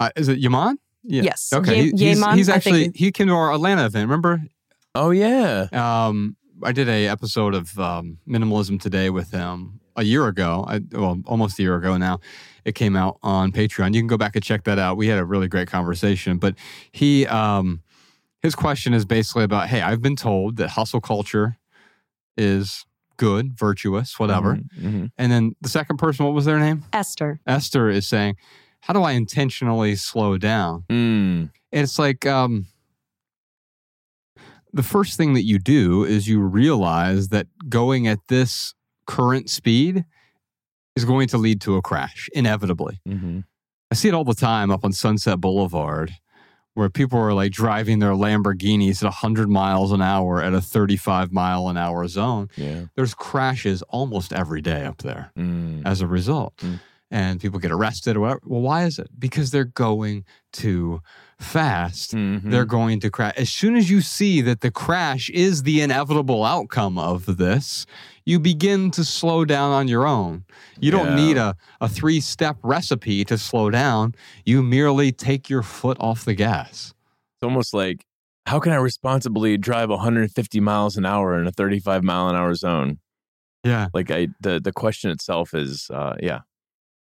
[0.00, 0.78] uh, is it Yaman?
[1.04, 1.22] Yeah.
[1.24, 1.52] Yes.
[1.52, 1.76] Okay.
[1.76, 4.06] Ye- he- he's, Yaman, he's actually he came to our Atlanta event.
[4.08, 4.42] Remember?
[4.94, 5.68] Oh yeah.
[5.72, 10.64] Um, I did a episode of um, Minimalism Today with him a year ago.
[10.66, 12.20] I, well, almost a year ago now.
[12.64, 13.94] It came out on Patreon.
[13.94, 14.96] You can go back and check that out.
[14.96, 16.38] We had a really great conversation.
[16.38, 16.54] But
[16.92, 17.82] he, um,
[18.42, 21.57] his question is basically about, hey, I've been told that hustle culture
[22.38, 22.84] is
[23.16, 24.54] good, virtuous, whatever.
[24.56, 24.70] Mhm.
[24.80, 25.10] Mhm.
[25.18, 26.84] And then the second person, what was their name?
[26.92, 27.40] Esther.
[27.46, 28.36] Esther is saying,
[28.80, 30.84] how do I intentionally slow down?
[30.88, 31.50] Mm.
[31.72, 32.66] It's like um,
[34.72, 38.74] the first thing that you do is you realize that going at this
[39.06, 40.04] current speed
[40.94, 43.00] is going to lead to a crash, inevitably.
[43.06, 43.44] Mhm.
[43.90, 46.12] I see it all the time up on Sunset Boulevard
[46.78, 51.32] where people are like driving their Lamborghinis at 100 miles an hour at a 35
[51.32, 52.48] mile an hour zone.
[52.56, 52.84] Yeah.
[52.94, 55.82] There's crashes almost every day up there Mm.
[55.84, 56.56] as a result.
[56.58, 56.80] Mm.
[57.10, 58.40] And people get arrested or whatever.
[58.44, 59.08] Well, why is it?
[59.18, 61.00] Because they're going too
[61.40, 62.14] fast.
[62.14, 62.50] Mhm.
[62.50, 63.34] They're going to crash.
[63.36, 67.86] As soon as you see that the crash is the inevitable outcome of this,
[68.28, 70.44] you begin to slow down on your own.
[70.78, 74.14] You don't need a, a three step recipe to slow down.
[74.44, 76.92] You merely take your foot off the gas.
[77.36, 78.04] It's almost like
[78.44, 82.54] how can I responsibly drive 150 miles an hour in a 35 mile an hour
[82.54, 82.98] zone?
[83.64, 83.88] Yeah.
[83.94, 86.40] Like I the the question itself is uh yeah,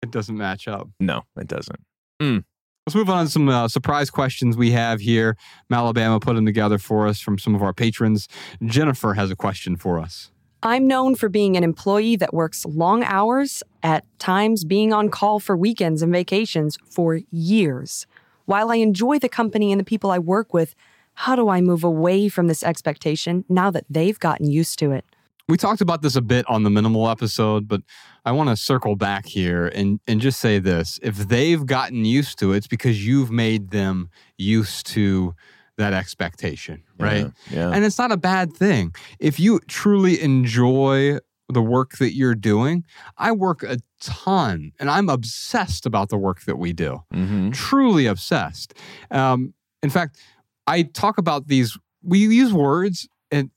[0.03, 0.87] It doesn't match up.
[0.99, 1.79] no, it doesn't.
[2.21, 5.35] Let's move on to some uh, surprise questions we have here.
[5.69, 8.29] Malabama put them together for us from some of our patrons.
[8.63, 10.31] Jennifer has a question for us.
[10.63, 15.39] I'm known for being an employee that works long hours, at times being on call
[15.39, 18.07] for weekends and vacations for years.
[18.45, 20.75] While I enjoy the company and the people I work with,
[21.13, 25.05] how do I move away from this expectation now that they've gotten used to it?
[25.47, 27.81] We talked about this a bit on the minimal episode, but
[28.25, 30.99] I want to circle back here and, and just say this.
[31.01, 35.33] If they've gotten used to it, it's because you've made them used to
[35.77, 37.27] that expectation, right?
[37.49, 37.69] Yeah.
[37.69, 37.71] yeah.
[37.71, 38.93] And it's not a bad thing.
[39.19, 42.83] If you truly enjoy the work that you're doing.
[43.17, 47.51] I work a ton and I'm obsessed about the work that we do, Mm-hmm.
[47.51, 48.73] truly obsessed.
[49.11, 50.19] Um, in fact,
[50.67, 53.49] I talk about these, we use words and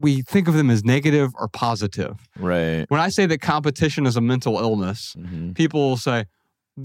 [0.00, 2.26] we think of them as negative or positive.
[2.38, 2.86] Right.
[2.88, 5.52] When I say that competition is a mental illness, Mm-hmm.
[5.52, 6.24] people will say,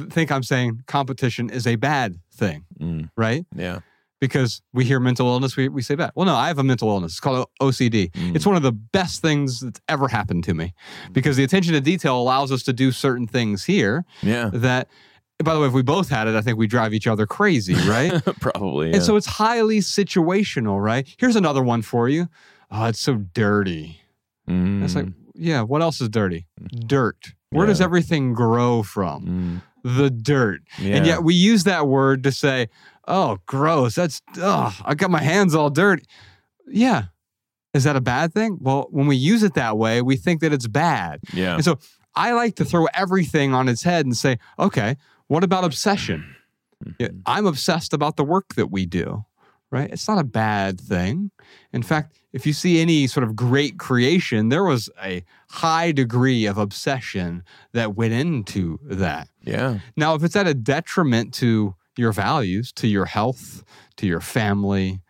[0.10, 3.10] think I'm saying competition is a bad thing, Mm.
[3.16, 3.46] right?
[3.56, 3.80] Yeah.
[4.20, 6.14] Because we hear mental illness, we, we say that.
[6.16, 7.14] Well, no, I have a mental illness.
[7.14, 8.12] It's called OCD.
[8.12, 8.36] Mm.
[8.36, 10.74] It's one of the best things that's ever happened to me
[11.14, 14.50] because the attention to detail allows us to do certain things here yeah.
[14.52, 14.90] that,
[15.42, 17.76] by the way, if we both had it, I think we drive each other crazy,
[17.88, 18.12] right?
[18.42, 18.92] Probably.
[18.92, 21.08] And so it's highly situational, right?
[21.18, 22.28] Here's another one for you.
[22.72, 24.02] Oh, it's so dirty.
[24.50, 24.84] Mm.
[24.84, 26.46] It's like, yeah, what else is dirty?
[26.86, 27.34] Dirt.
[27.52, 29.62] Where does everything grow from?
[29.84, 29.98] Mm.
[30.00, 30.62] The dirt.
[30.78, 30.98] Yeah.
[30.98, 32.68] And yet we use that word to say,
[33.10, 33.96] oh, gross.
[33.96, 36.04] That's, oh, I got my hands all dirty.
[36.68, 37.06] Yeah.
[37.74, 38.58] Is that a bad thing?
[38.62, 41.20] Well, when we use it that way, we think that it's bad.
[41.34, 41.56] yeah.
[41.56, 41.80] And so
[42.16, 44.96] I like to throw everything on its head and say, okay,
[45.28, 46.36] what about obsession?
[46.84, 47.22] Mhm.
[47.26, 49.26] I'm obsessed about the work that we do,
[49.70, 49.90] right?
[49.92, 51.32] It's not a bad thing.
[51.74, 56.46] In fact, if you see any sort of great creation, there was a high degree
[56.46, 57.44] of obsession
[57.74, 59.28] that went into that.
[59.44, 59.80] Yeah.
[59.98, 63.64] Now, if it's at a detriment to your values, to your health,
[63.98, 65.02] to your family,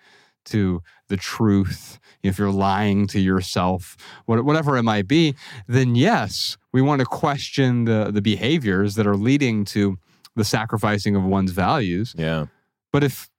[0.45, 5.35] to the truth, if you're lying to yourself, whatever it might be,
[5.67, 9.97] then yes, we want to question the, the behaviors that are leading to
[10.35, 12.13] the sacrificing of one's values.
[12.17, 12.47] Yeah.
[12.91, 13.29] But if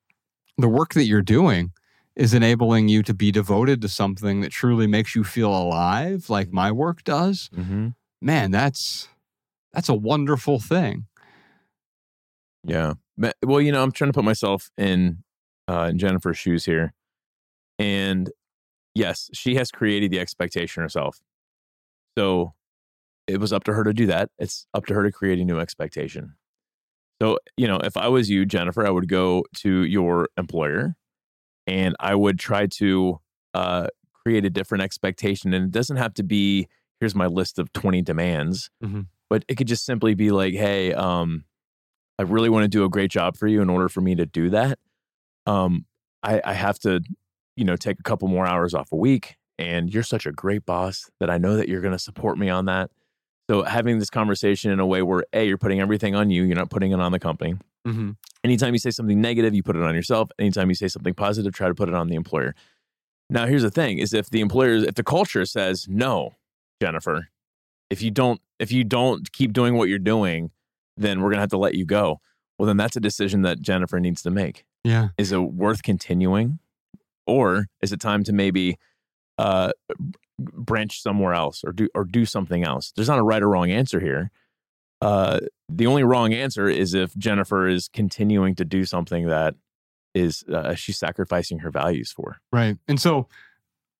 [0.56, 1.72] the work that you're doing
[2.16, 6.52] is enabling you to be devoted to something that truly makes you feel alive, like
[6.52, 7.88] my work does, Mm-hmm.
[8.20, 9.08] man, that's
[9.72, 11.06] that's a wonderful thing.
[12.64, 12.94] Yeah.
[13.44, 15.22] Well, you know, I'm trying to put myself in
[15.68, 16.92] uh, in Jennifer's shoes here,
[17.78, 18.30] and
[18.94, 21.20] yes, she has created the expectation herself.
[22.18, 22.54] So
[23.26, 24.30] it was up to her to do that.
[24.38, 26.34] It's up to her to create a new expectation.
[27.22, 30.96] So you know, if I was you, Jennifer, I would go to your employer,
[31.66, 33.20] and I would try to
[33.54, 33.88] uh,
[34.24, 35.52] create a different expectation.
[35.54, 36.68] And it doesn't have to be
[37.00, 39.06] here's my list of 20 demands, Mhm.
[39.30, 41.44] but it could just simply be like, hey, um,
[42.20, 43.62] I really want to do a great job for you.
[43.62, 44.78] In order for me to do that,
[45.46, 45.86] um,
[46.22, 47.00] I, I have to,
[47.56, 49.36] you know, take a couple more hours off a week.
[49.58, 52.50] And you're such a great boss that I know that you're going to support me
[52.50, 52.90] on that.
[53.48, 56.56] So having this conversation in a way where a you're putting everything on you, you're
[56.56, 57.54] not putting it on the company.
[57.88, 58.10] Mm-hmm.
[58.44, 60.28] Anytime you say something negative, you put it on yourself.
[60.38, 62.54] Anytime you say something positive, try to put it on the employer.
[63.30, 66.34] Now, here's the thing: is if the employer, if the culture says no,
[66.82, 67.28] Jennifer,
[67.88, 70.50] if you don't, if you don't keep doing what you're doing,
[71.00, 72.20] then we're gonna have to let you go.
[72.58, 74.64] Well, then that's a decision that Jennifer needs to make.
[74.84, 75.08] Yeah.
[75.18, 76.58] Is it worth continuing,
[77.26, 78.78] or is it time to maybe
[79.38, 79.72] uh,
[80.38, 82.92] branch somewhere else or do or do something else?
[82.94, 84.30] There's not a right or wrong answer here.
[85.00, 89.54] Uh, the only wrong answer is if Jennifer is continuing to do something that
[90.14, 92.38] is uh, she's sacrificing her values for.
[92.52, 92.76] Right.
[92.88, 93.28] And so,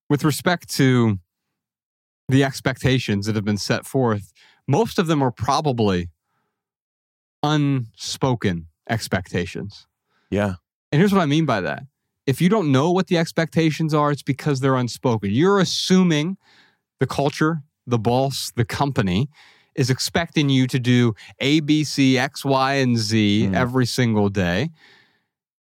[0.09, 1.19] with respect to
[2.29, 4.33] the expectations that have been set forth,
[4.69, 6.09] most of them are probably
[7.43, 9.87] unspoken expectations.
[10.31, 10.55] Yeah.
[10.93, 11.85] And here's what I mean by that.
[12.27, 15.31] If you don't know what the expectations are, it's because they're unspoken.
[15.31, 16.37] You're assuming
[16.99, 19.29] the culture, the boss, the company
[19.75, 23.55] is expecting you to do A, B, C, X, Y, and Z Mm.
[23.55, 24.71] every single day.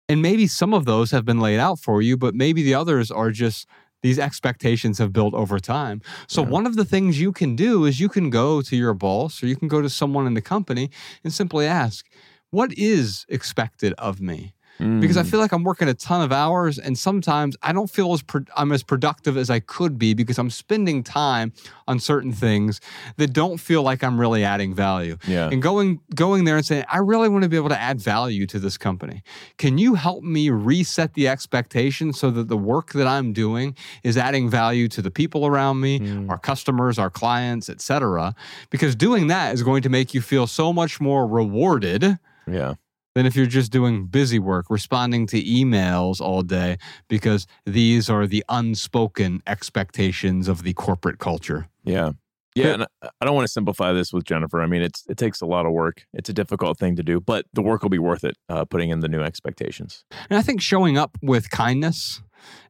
[0.08, 3.10] And maybe some of those have been laid out for you, but maybe the others
[3.10, 3.66] are just
[4.02, 6.02] these expectations have built over time.
[6.26, 6.48] So, Yeah.
[6.48, 9.46] one of the things you can do is you can go to your boss or
[9.46, 10.90] you can go to someone in the company
[11.24, 12.06] and simply ask,
[12.50, 14.54] What is expected of me?
[15.00, 15.30] Because I Mm.
[15.30, 18.44] feel like I'm working a ton of hours, and sometimes I don't feel as pro-
[18.56, 21.52] I'm as productive as I could be because I'm spending time
[21.88, 22.80] on certain things
[23.16, 25.16] that don't feel like I'm really adding value.
[25.26, 25.48] yeah.
[25.52, 28.46] And going going there and saying, I really want to be able to add value
[28.48, 29.22] to this company.
[29.58, 34.16] Can you help me reset the expectation so that the work that I'm doing is
[34.16, 36.30] adding value to the people around me, Mm.
[36.30, 38.34] our customers, our clients, etc.
[38.70, 42.18] Because doing that is going to make you feel so much more rewarded
[42.50, 42.74] Yeah.
[43.14, 48.26] Than if you're just doing busy work, responding to emails all day, because these are
[48.26, 51.68] the unspoken expectations of the corporate culture.
[51.84, 52.12] Yeah.
[52.54, 54.60] Yeah, and I- don't want to simplify this with Jennifer.
[54.60, 56.04] I mean, it's it takes a lot of work.
[56.12, 58.36] It's a difficult thing to do, but the work will be worth it.
[58.46, 62.20] Uh, putting in the new expectations, And I think showing up with kindness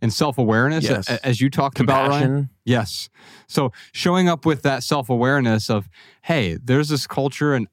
[0.00, 1.08] and self awareness, Yes.
[1.08, 2.50] as you talked about, Ryan.
[2.64, 3.08] Yes.
[3.48, 5.88] So showing up with that self awareness of,
[6.22, 7.66] hey, there's this culture and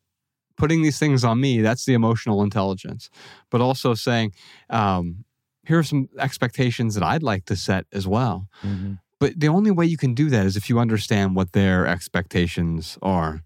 [0.60, 3.10] putting these things on me, that's the emotional intelligence.
[3.50, 4.34] But also saying,
[4.70, 5.26] um,
[5.66, 8.48] here are some expectations that I'd like to set as well.
[8.64, 8.94] Mm-hmm.
[9.20, 12.98] But the only way you can do that is if you understand what their expectations
[13.02, 13.42] are.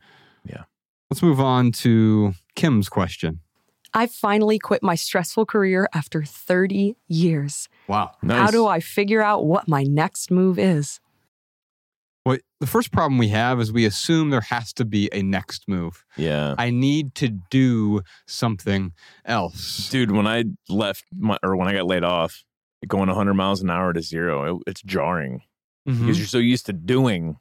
[0.46, 0.64] Yeah.
[1.10, 3.40] Let's move on to Kim's question.
[3.94, 7.70] I finally quit my stressful career after 30 years.
[7.88, 8.12] Wow.
[8.24, 8.40] Nice.
[8.40, 11.00] How do I figure out what my next move is?
[12.26, 15.68] Well, the first problem we have is we assume there has to be a next
[15.68, 16.06] move.
[16.16, 16.56] Yeah.
[16.58, 18.94] I need to do something
[19.26, 19.90] else.
[19.90, 22.44] Dude, when I left my, or when I got laid off,
[22.88, 25.42] going 100 miles an hour to zero, it, it's jarring
[25.88, 26.00] Mhm.
[26.00, 27.38] because you're so used to doing,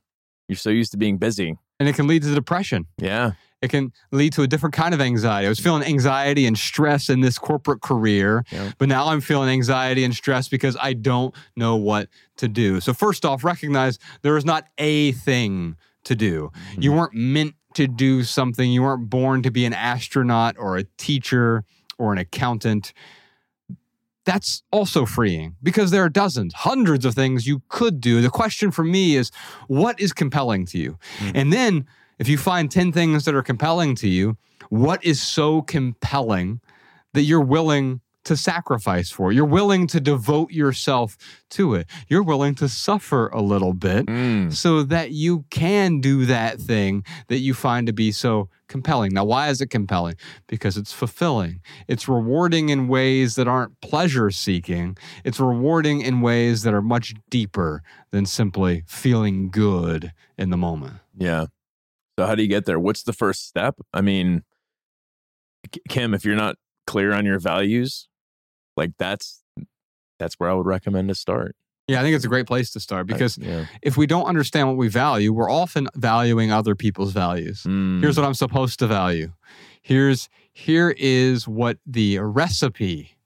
[0.48, 1.56] you're so used to being busy.
[1.78, 2.86] And it can lead to depression.
[2.98, 3.32] Yeah.
[3.62, 5.46] It can lead to a different kind of anxiety.
[5.46, 8.72] I was feeling anxiety and stress in this corporate career, Yeah.
[8.76, 12.80] but now I'm feeling anxiety and stress because I don't know what to do.
[12.80, 16.50] So, first off, recognize there is not a thing to do.
[16.72, 16.82] Mm-hmm.
[16.82, 20.84] You weren't meant to do something, you weren't born to be an astronaut or a
[20.98, 21.64] teacher
[21.98, 22.92] or an accountant.
[24.24, 28.20] That's also freeing because there are dozens, hundreds of things you could do.
[28.20, 29.30] The question for me is
[29.68, 30.98] what is compelling to you?
[31.18, 31.32] Mhm.
[31.34, 31.86] And then
[32.22, 34.36] if you find 10 things that are compelling to you,
[34.68, 36.60] what is so compelling
[37.14, 39.32] that you're willing to sacrifice for?
[39.32, 41.16] You're willing to devote yourself
[41.50, 41.88] to it.
[42.08, 44.52] You're willing to suffer a little bit Mm.
[44.54, 49.12] so that you can do that thing that you find to be so compelling.
[49.12, 50.14] Now, why is it compelling?
[50.46, 51.60] Because it's fulfilling.
[51.88, 54.96] It's rewarding in ways that aren't pleasure seeking.
[55.24, 57.82] It's rewarding in ways that are much deeper
[58.12, 60.94] than simply feeling good in the moment.
[61.18, 61.46] Yeah.
[62.22, 62.78] So how do you get there?
[62.78, 63.80] What's the first step?
[63.92, 64.44] I mean,
[65.88, 66.54] Kim, if you're not
[66.86, 68.06] clear on your values,
[68.76, 69.42] like that's
[70.20, 71.56] that's where I would recommend to start.
[71.88, 73.66] Yeah, I think it's a great place to start because yeah.
[73.82, 77.64] if we don't understand what we value, we're often valuing other people's values.
[77.64, 78.00] Mm.
[78.00, 79.32] Here's what I'm supposed to value.
[79.82, 83.16] Here's here is what the recipe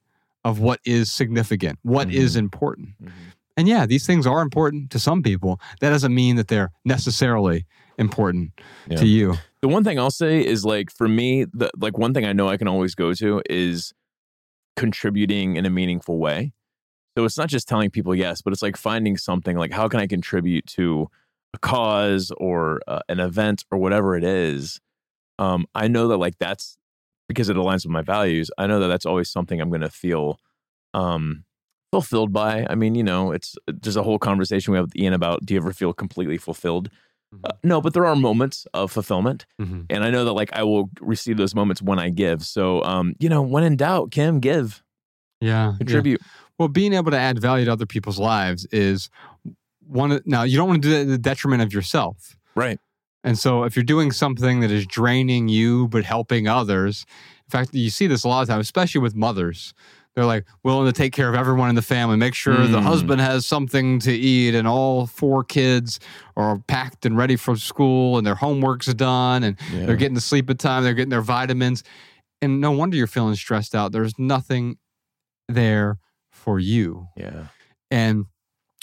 [0.43, 2.39] of what is significant, what is Mhm.
[2.39, 2.89] important.
[3.05, 3.13] Mhm.
[3.59, 5.61] And yeah, these things are important to some people.
[5.81, 7.67] That doesn't mean that they're necessarily
[7.99, 8.53] important
[8.89, 8.97] Yeah.
[8.99, 9.35] to you.
[9.63, 12.49] The one thing I'll say is like for me, the like one thing I know
[12.49, 13.93] I can always go to is
[14.77, 16.53] contributing in a meaningful way.
[17.17, 20.01] So it's not just telling people yes, but it's like finding something like how can
[20.01, 21.09] I contribute to
[21.55, 24.81] a cause or uh, an event or whatever it is.
[25.39, 26.77] Um, I know that like that's
[27.29, 28.51] because it aligns with my values.
[28.59, 30.39] I know that that's always something I'm going to feel
[30.93, 31.45] um,
[31.91, 32.67] fulfilled by.
[32.69, 35.55] I mean, you know, it's there's a whole conversation we have with Ian about do
[35.55, 36.91] you ever feel completely fulfilled?
[37.45, 39.87] Uh, no, but there are moments of fulfillment Mhm.
[39.91, 42.43] and I know that like I will receive those moments when I give.
[42.45, 44.83] So, um, you know, when in doubt, Kim, give,
[45.41, 45.73] Yeah.
[45.73, 45.79] yeah.
[45.79, 46.21] contribute.
[46.59, 49.11] Well, being able to add value to other people's lives is
[49.87, 50.21] one.
[50.25, 52.37] Now, you don't want to do that at the detriment of yourself.
[52.55, 52.79] Right.
[53.23, 57.05] And so, if you're doing something that is draining you but helping others,
[57.47, 59.75] in fact, you see this a lot of times, especially with mothers.
[60.17, 62.83] They're like willing to take care of everyone in the family, make sure the Mm.
[62.85, 66.01] husband has something to eat, and all four kids
[66.39, 69.85] are packed and ready for school, and their homework's done, and Yeah.
[69.85, 71.83] they're getting to sleep at time, they're getting their vitamins.
[72.41, 73.93] And no wonder you're feeling stressed out.
[73.93, 74.79] There's nothing
[75.49, 75.99] there
[76.33, 77.09] for you.
[77.17, 77.49] yeah.
[77.91, 78.25] And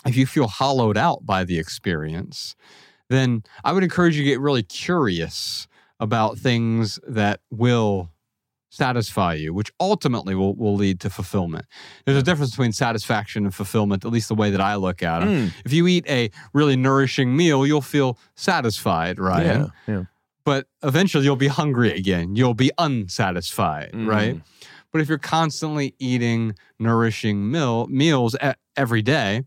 [0.05, 2.55] if you feel hollowed out by the experience,
[3.09, 5.67] then I would encourage you to get really curious
[5.99, 8.11] about things that will
[8.73, 11.65] satisfy you, which ultimately will, will lead to fulfillment.
[12.05, 15.21] There's a difference between satisfaction and fulfillment, at least the way that I look at
[15.21, 15.27] it.
[15.29, 19.45] Mm, If you eat a really nourishing meal, you'll feel satisfied, right?
[19.45, 19.65] yeah.
[19.87, 20.03] Yeah.
[20.43, 22.35] But eventually you'll be hungry again.
[22.35, 24.35] You'll be unsatisfied, right?
[24.35, 24.41] Mm.
[24.91, 29.43] But if you're constantly eating nourishing meal, meals e- every day,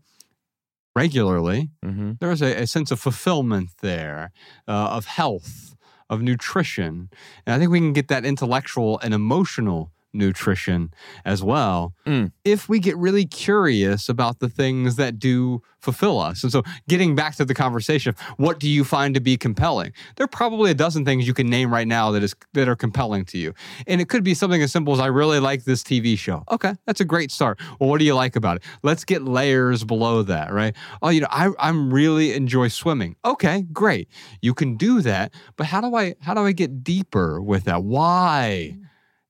[0.95, 4.31] regularly, hmm there's a, a sense of fulfillment there,
[4.67, 5.75] uh, of health,
[6.09, 7.09] of nutrition.
[7.45, 10.91] And I think we can get that intellectual and emotional nutrition
[11.25, 12.31] as well Mm.
[12.45, 16.41] if we get really curious about the things that do fulfill us.
[16.43, 19.91] And so, getting back to the conversation of what do you find to be compelling?
[20.15, 22.75] There are probably a dozen things you can name right now that is that are
[22.75, 23.53] compelling to you.
[23.85, 26.43] And it could be something as simple as I really like this TV show.
[26.51, 27.59] Okay, that's a great start.
[27.79, 28.63] Well, what do you like about it?
[28.83, 30.75] Let's get layers below that, right?
[31.01, 33.15] Oh, you know, I I'm really enjoy swimming.
[33.23, 34.07] Okay, great.
[34.41, 37.83] You can do that, but how do I how do I get deeper with that?
[37.83, 38.77] Why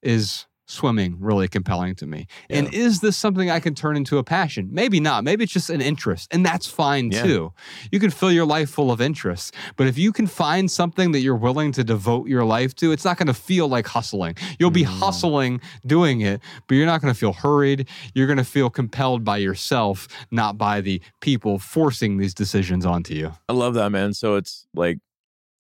[0.02, 2.28] is swimming really compelling to me?
[2.50, 4.68] And is this something I can turn into a passion?
[4.72, 5.24] Maybe not.
[5.24, 7.24] Maybe it's just an interest, and that's fine Yeah.
[7.24, 7.54] too.
[7.92, 11.22] You can fill your life full of interests, but if you can find something that
[11.22, 14.36] you're willing to devote your life to, it's not going to feel like hustling.
[14.60, 15.00] You'll be Mm.
[15.00, 17.88] hustling doing it, but you're not going to feel hurried.
[18.14, 23.14] You're going to feel compelled by yourself, not by the people forcing these decisions onto
[23.14, 23.34] you.
[23.48, 24.14] I love that, man.
[24.14, 25.00] So it's like,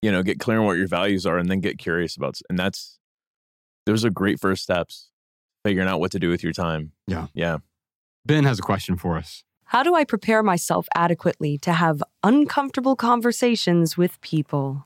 [0.01, 2.59] you know, get clear on what your values are and then get curious about, and
[2.59, 2.99] that's,
[3.87, 5.09] those are great first steps,
[5.63, 6.91] figuring out what to do with your time.
[7.07, 7.27] Yeah.
[7.33, 7.57] Yeah.
[8.25, 9.43] Ben has a question for us.
[9.65, 14.85] How do I prepare myself adequately to have uncomfortable conversations with people?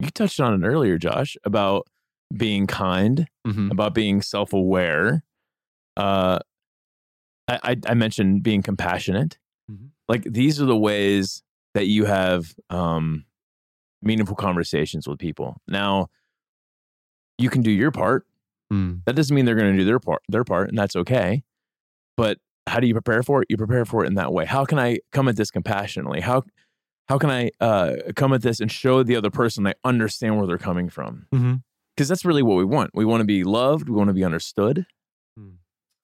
[0.00, 1.86] You touched on it earlier, Josh, about
[2.36, 3.70] being kind, Mhm.
[3.72, 5.22] about being self aware.
[5.96, 6.38] Uh,
[7.48, 9.38] I, I, I mentioned being compassionate.
[9.70, 9.90] Mhm.
[10.08, 11.42] Like these are the ways
[11.74, 13.24] that you have um,
[14.02, 15.60] meaningful conversations with people.
[15.66, 16.08] Now,
[17.38, 18.26] you can do your part.
[18.72, 19.02] Mm.
[19.06, 21.42] That doesn't mean they're going to do their part, their part, and that's okay.
[22.16, 23.46] But how do you prepare for it?
[23.48, 24.44] You prepare for it in that way.
[24.44, 26.20] How can I come at this compassionately?
[26.20, 26.42] How
[27.08, 30.46] how can I uh, come at this and show the other person I understand where
[30.46, 31.26] they're coming from?
[31.96, 32.90] Because that's really what we want.
[32.94, 33.88] We want to be loved.
[33.88, 34.86] We want to be understood.
[35.38, 35.54] Mm.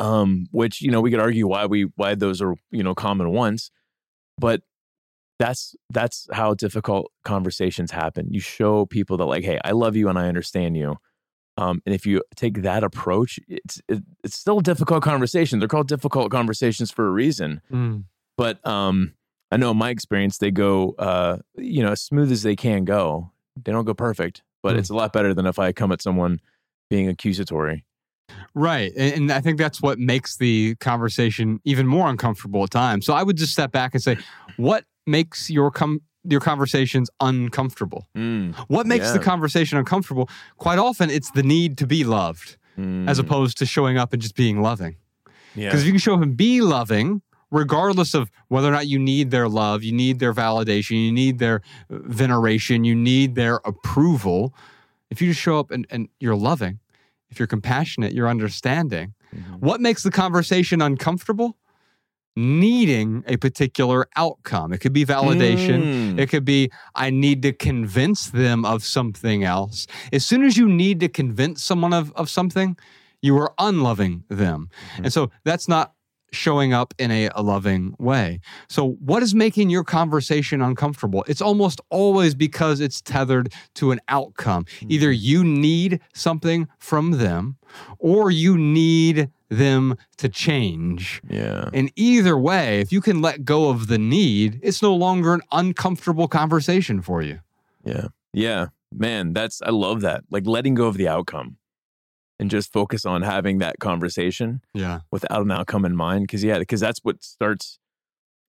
[0.01, 3.31] Um, which you know we could argue why we why those are you know common
[3.31, 3.71] ones,
[4.39, 4.62] but
[5.39, 8.29] that's that's how difficult conversations happen.
[8.31, 10.97] You show people that like, hey, I love you and I understand you.
[11.57, 15.59] Um, and if you take that approach, it's it, it's still a difficult conversation.
[15.59, 17.61] They're called difficult conversations for a reason.
[17.73, 18.05] Mm.
[18.37, 19.15] But um,
[19.53, 22.85] I know in my experience, they go uh, you know as smooth as they can
[22.85, 23.31] go.
[23.63, 24.79] They don't go perfect, but Mm.
[24.81, 26.41] it's a lot better than if I come at someone
[26.91, 27.85] being accusatory.
[28.55, 28.93] Right.
[28.97, 33.05] And, I think that's what makes the conversation even more uncomfortable at times.
[33.07, 34.17] So I would just step back and say,
[34.57, 38.07] what makes your com- your conversations uncomfortable?
[38.16, 40.29] Mm, What makes the conversation uncomfortable?
[40.57, 44.20] Quite often it's the need to be loved as mm, opposed to showing up and
[44.22, 44.97] just being loving.
[45.55, 45.68] yeah.
[45.68, 48.99] Because if you can show up and be loving, regardless of whether or not you
[48.99, 51.61] need their love, you need their validation, you need their
[51.91, 54.53] uh, veneration, you need their approval.
[55.11, 56.81] If you just show up and, and you're loving,
[57.31, 59.59] if you're compassionate, you're understanding, Mhm.
[59.61, 61.57] what makes the conversation uncomfortable?
[62.37, 64.72] Needing a particular outcome.
[64.72, 66.14] It could be validation.
[66.14, 66.18] Mm.
[66.18, 69.87] It could be, I need to convince them of something else.
[70.12, 72.76] As soon as you need to convince someone of, of something,
[73.22, 74.68] you are unloving them.
[74.97, 75.05] Mhm.
[75.05, 75.95] And so that's not
[76.35, 78.41] showing up in a, a loving way.
[78.68, 81.24] So, what is making your conversation uncomfortable?
[81.28, 84.66] It's almost always because it's tethered to an outcome.
[84.89, 87.57] Either you need something from them
[87.99, 91.20] or you need them to change.
[91.28, 91.68] Yeah.
[91.72, 95.42] And either way, if you can let go of the need, it's no longer an
[95.53, 97.40] uncomfortable conversation for you.
[97.84, 98.09] Yeah.
[98.32, 98.68] Yeah.
[98.92, 100.24] Man, that's, I love that.
[100.30, 101.57] Like letting go of the outcome
[102.38, 105.01] and just focus on having that conversation Yeah.
[105.11, 106.28] without an outcome in mind.
[106.28, 107.78] Cause yeah, because that's what starts,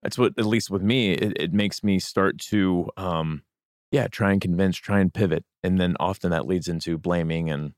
[0.01, 3.43] that's what, at least with me, it, it makes me start to, um,
[3.91, 5.45] yeah, try and convince, try and pivot.
[5.63, 7.73] And then often that leads into blaming and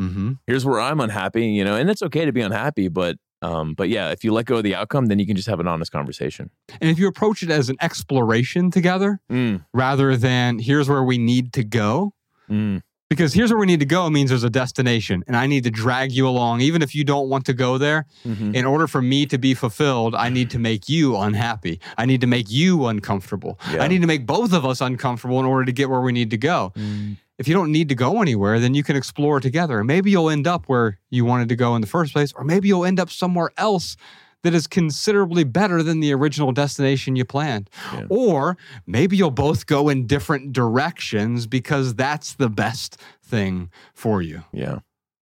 [0.00, 0.32] Mm-hmm.
[0.46, 3.88] here's where I'm unhappy, you know, and it's okay to be unhappy, but, um, but
[3.88, 5.90] yeah, if you let go of the outcome, then you can just have an honest
[5.92, 6.50] conversation.
[6.80, 11.16] And if you approach it as an exploration together Mm, rather than here's where we
[11.18, 12.12] need to go,
[12.50, 15.62] mm, because here's where we need to go means there's a destination and I need
[15.64, 18.04] to drag you along, even if you don't want to go there.
[18.24, 18.52] mhm.
[18.54, 21.78] In order for me to be fulfilled, I need to make you unhappy.
[21.96, 23.60] I need to make you uncomfortable.
[23.72, 23.82] Yeah.
[23.84, 26.30] I need to make both of us uncomfortable in order to get where we need
[26.30, 26.72] to go.
[26.76, 29.84] Mm, If you don't need to go anywhere, then you can explore together.
[29.84, 32.68] Maybe you'll end up where you wanted to go in the first place, or maybe
[32.68, 33.96] you'll end up somewhere else
[34.42, 37.68] that is considerably better than the original destination you planned.
[37.92, 38.06] Yeah.
[38.08, 38.56] Or
[38.86, 44.44] maybe you'll both go in different directions because that's the best thing for you.
[44.52, 44.78] yeah.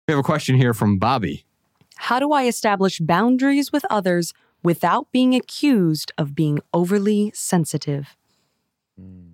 [0.09, 1.45] We have a question here from Bobby.
[1.97, 4.35] How do I establish boundaries with others
[4.65, 8.17] without being accused of being overly sensitive?
[9.01, 9.32] Mm.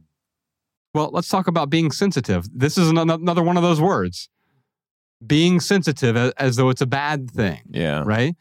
[0.99, 2.49] Well, let's talk about being sensitive.
[2.53, 4.29] This is an- another one of those words.
[5.25, 8.03] Being sensitive as though it's a bad thing, Yeah.
[8.05, 8.35] right?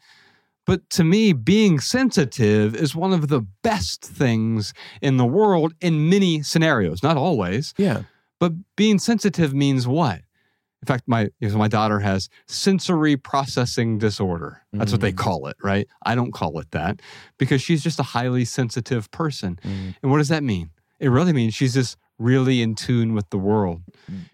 [0.66, 6.08] But to me, being sensitive is one of the best things in the world in
[6.10, 7.74] many scenarios, not always.
[7.78, 8.02] Yeah.
[8.40, 10.22] But being sensitive means what?
[10.82, 14.62] In fact, my you know, my daughter has sensory processing disorder.
[14.72, 15.16] That's what they Mm.
[15.16, 15.86] call it, right?
[16.04, 17.00] I don't call it that
[17.38, 19.60] because she's just a highly sensitive person.
[19.64, 19.94] Mm.
[20.02, 20.70] And what does that mean?
[21.00, 23.82] It really means she's just really in tune with the world.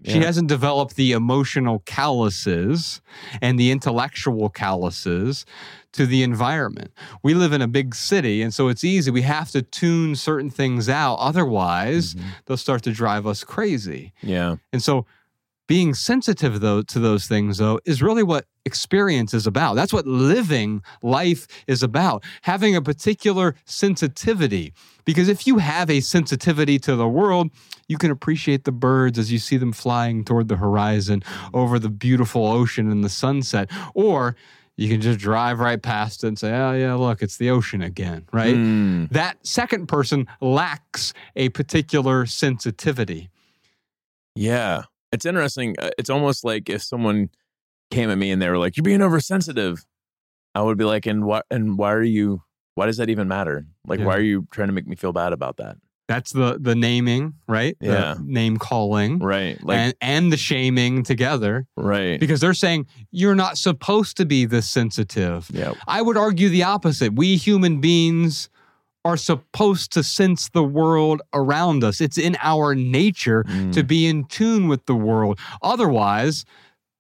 [0.05, 3.01] She hasn't developed the emotional calluses
[3.43, 5.45] and the intellectual calluses
[5.93, 6.93] to the environment.
[7.23, 9.11] We live in a big city, and so it's easy.
[9.11, 11.17] We have to tune certain things out.
[11.17, 12.23] Otherwise, Mhm.
[12.47, 14.13] they'll start to drive us crazy.
[14.23, 14.57] Yeah.
[14.73, 15.07] And so
[15.67, 19.75] being sensitive though to those things though is really what experience is about.
[19.75, 22.25] That's what living life is about.
[22.43, 24.73] Having a particular sensitivity.
[25.05, 27.51] Because if you have a sensitivity to the world,
[27.89, 31.91] you can appreciate the birds as you see them flying toward the horizon over the
[31.91, 33.71] beautiful ocean and the sunset.
[33.95, 34.35] Or
[34.77, 37.83] you can just drive right past it and say, "Oh yeah, look, it's the ocean
[37.83, 38.57] again," right?
[38.57, 39.11] Mm.
[39.11, 43.31] That second person lacks a particular sensitivity.
[44.35, 44.85] Yeah.
[45.15, 45.75] It's interesting.
[45.79, 47.29] Uh, It's almost like if someone
[47.91, 49.85] came at me and they were like, "You're being oversensitive,"
[50.55, 51.43] I would be like, "And why?
[51.51, 52.43] And why are you
[52.77, 53.67] why does that even matter?
[53.87, 54.07] Like, Yeah.
[54.07, 55.77] why are you trying to make me feel bad about that?
[56.09, 57.77] That's the the naming, right?
[57.81, 58.15] The Yeah.
[58.21, 59.21] name calling.
[59.21, 59.63] Right.
[59.65, 62.19] Like, and, and the shaming together right.
[62.21, 65.49] because they're saying you're not supposed to be this sensitive.
[65.53, 65.73] Yeah.
[65.87, 67.15] I would argue the opposite.
[67.15, 68.51] We human beings
[69.05, 72.01] are supposed to sense the world around us.
[72.01, 73.73] It's in our nature Mm.
[73.73, 75.39] to be in tune with the world.
[75.63, 76.45] Otherwise,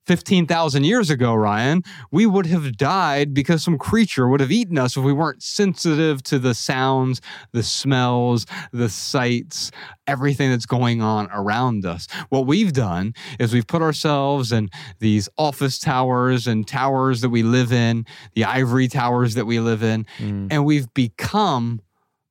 [0.06, 4.98] 15,000 years ago, Ryan, we would have died because some creature would have eaten us
[4.98, 9.70] if we weren't sensitive to the sounds, the smells, the sights,
[10.06, 12.06] everything that's going on around us.
[12.28, 17.42] What we've done is we've put ourselves in these office towers and towers that we
[17.42, 20.48] live in, the ivory towers that we live in, Mm.
[20.50, 21.80] and we've become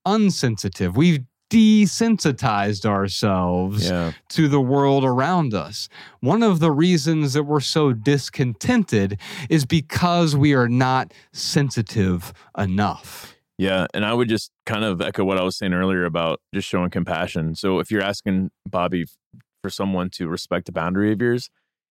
[0.06, 0.96] unsensitive.
[0.98, 4.14] We've desensitized ourselves Yeah.
[4.30, 5.88] to the world around us.
[6.20, 13.36] One of the reasons that we're so discontented is because we are not sensitive enough.
[13.60, 13.86] Yeah.
[13.94, 16.90] And I would just kind of echo what I was saying earlier about just showing
[16.90, 17.54] compassion.
[17.56, 19.06] So if you're asking Bobby
[19.62, 21.52] for someone to respect a boundary of yours,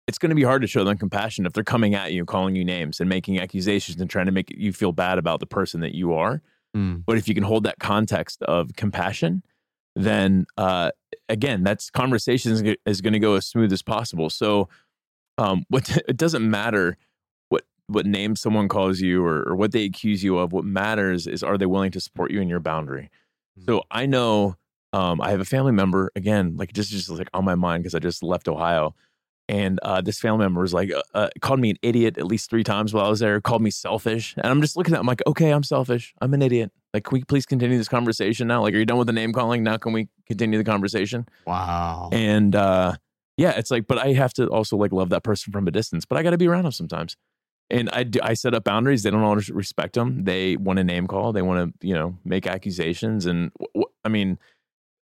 [0.08, 2.56] it's going to be hard to show them compassion if they're coming at you, calling
[2.56, 5.80] you names and making accusations and trying to make you feel bad about the person
[5.80, 6.41] that you are.
[7.05, 9.43] But if you can hold that context of compassion,
[9.95, 10.91] then uh,
[11.30, 14.30] again, that's conversation is, g- is going to go as smooth as possible.
[14.30, 14.67] So,
[15.38, 16.97] um, what it doesn't matter
[17.49, 20.51] what what name someone calls you or, or what they accuse you of.
[20.51, 23.09] What matters is are they willing to support you in your boundary.
[23.65, 24.57] So I know
[24.91, 27.95] um, I have a family member again, like just just like on my mind because
[27.95, 28.95] I just left Ohio.
[29.47, 32.49] And uh, this family member was like, uh, uh, called me an idiot at least
[32.49, 34.33] three times while I was there, called me selfish.
[34.37, 36.15] And I'm just looking at him like, okay, I'm selfish.
[36.19, 36.71] I'm an idiot.
[36.93, 38.63] Like, can we please continue this conversation now?
[38.63, 39.61] Like, are you done with the name calling?
[39.61, 41.27] Now, can we continue the conversation?
[41.45, 42.09] Wow.
[42.11, 42.95] And uh,
[43.37, 46.05] yeah, it's like, but I have to also like love that person from a distance,
[46.05, 47.15] but I got to be around them sometimes.
[47.69, 49.03] And I do, I set up boundaries.
[49.03, 50.23] They don't always respect them.
[50.23, 51.33] They want a name call.
[51.33, 53.25] They want to, you know, make accusations.
[53.25, 53.51] And
[54.03, 54.37] I mean,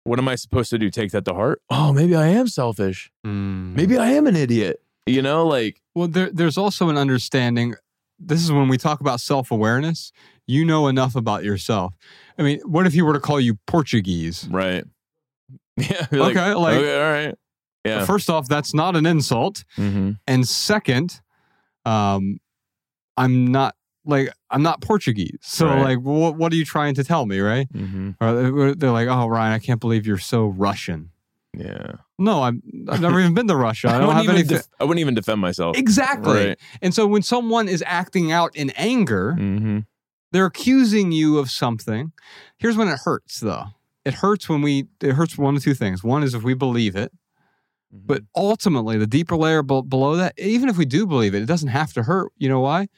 [0.04, 0.90] what am I supposed to do?
[0.90, 1.60] Take that to heart?
[1.70, 3.10] Oh, maybe I am selfish.
[3.26, 3.74] Mm.
[3.74, 4.80] Maybe I am an idiot.
[5.06, 7.74] You know, like, Well, there, there's also an understanding.
[8.18, 10.12] This is when we talk about self awareness.
[10.46, 11.94] You know enough about yourself.
[12.38, 14.46] I mean, what if he were to call you Portuguese?
[14.50, 14.84] right.
[15.76, 16.06] Yeah.
[16.12, 17.34] Okay, like- okay, all right.
[17.84, 18.04] Yeah.
[18.06, 19.64] First off, that's not an insult.
[19.76, 20.12] mm-hmm.
[20.26, 21.20] And second,
[21.84, 22.38] um,
[23.16, 23.74] I'm not
[24.04, 25.38] like I'm not Portuguese.
[25.42, 25.82] So Right.
[25.82, 27.72] like, what what are you trying to tell me, right?
[27.72, 28.10] Mm-hmm.
[28.20, 28.34] Or
[28.68, 31.10] they- they're like, oh, Ryan, I can't believe you're so Russian.
[31.56, 31.92] Yeah.
[32.18, 32.62] No, I'm.
[32.88, 33.88] I've never even been to Russia.
[33.90, 34.48] I don't wouldn't have even any.
[34.48, 35.76] def- I wouldn't even defend myself.
[35.76, 36.48] exactly.
[36.48, 36.58] Right.
[36.82, 39.78] And so when someone is acting out in anger, Mm-hmm.
[40.32, 42.10] they're accusing you of something.
[42.58, 43.66] Here's when it hurts, though.
[44.04, 44.88] It hurts when we.
[45.00, 46.02] It hurts one of two things.
[46.02, 47.12] One is if we believe it,
[47.94, 48.06] Mm-hmm.
[48.06, 51.46] but ultimately, the deeper layer be- below that, even if we do believe it, it
[51.46, 52.32] doesn't have to hurt.
[52.36, 52.88] You know why?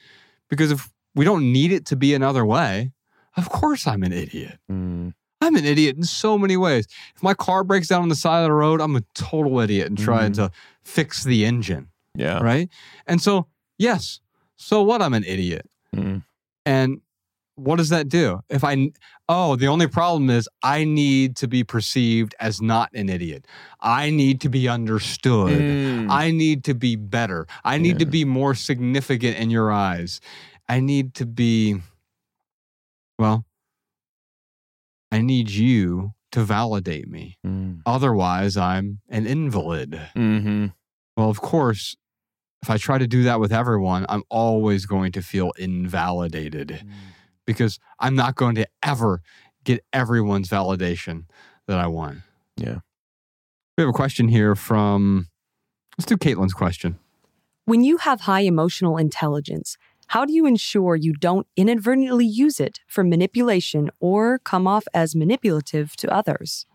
[0.48, 2.92] Because if we don't need it to be another way,
[3.36, 4.58] of course I'm an idiot.
[4.70, 5.14] Mm.
[5.40, 6.86] I'm an idiot in so many ways.
[7.14, 9.88] If my car breaks down on the side of the road, I'm a total idiot
[9.88, 10.36] and trying Mhm.
[10.36, 10.50] to
[10.84, 12.38] fix the engine, Yeah.
[12.38, 12.68] right?
[13.06, 13.46] And so,
[13.78, 14.20] yes,
[14.56, 15.02] so what?
[15.02, 15.68] I'm an idiot.
[15.94, 16.22] Mm.
[16.64, 17.00] And
[17.56, 18.40] what does that do?
[18.48, 18.90] If I,
[19.28, 23.46] oh, the only problem is I need to be perceived as not an idiot.
[23.80, 25.58] I need to be understood.
[25.58, 26.10] Mm.
[26.10, 27.46] I need to be better.
[27.64, 30.20] I need to be more significant in your eyes.
[30.68, 31.80] I need to be,
[33.18, 33.44] well,
[35.12, 37.38] I need you to validate me.
[37.46, 37.80] Mm.
[37.86, 40.00] Otherwise, I'm an invalid.
[40.16, 40.66] Mm-hmm.
[41.16, 41.96] Well, of course,
[42.62, 46.84] if I try to do that with everyone, I'm always going to feel invalidated
[47.46, 49.22] because I'm not going to ever
[49.62, 51.24] get everyone's validation
[51.68, 52.18] that I want.
[52.56, 52.80] Yeah.
[53.78, 55.28] We have a question here from,
[55.96, 56.98] let's do Caitlin's question.
[57.66, 59.76] When you have high emotional intelligence,
[60.08, 65.14] how do you ensure you don't inadvertently use it for manipulation or come off as
[65.16, 66.66] manipulative to others?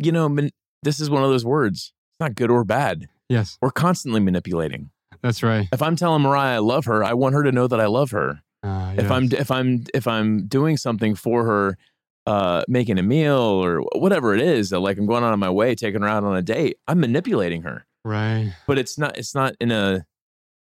[0.00, 0.50] You know, man,
[0.84, 1.92] this is one of those words.
[2.12, 3.08] It's not good or bad.
[3.28, 4.90] Yes, We're constantly manipulating.
[5.22, 5.66] that's right.
[5.72, 8.12] If I'm telling Mariah I love her, I want her to know that I love
[8.12, 8.40] her.
[8.62, 11.76] Uh, If I'm if I'm if I'm doing something for her,
[12.26, 15.50] uh, making a meal or whatever it is, that like I'm going out of my
[15.50, 17.84] way, taking her out on a date, I'm manipulating her.
[18.04, 18.52] right.
[18.68, 20.06] But it's not it's not in a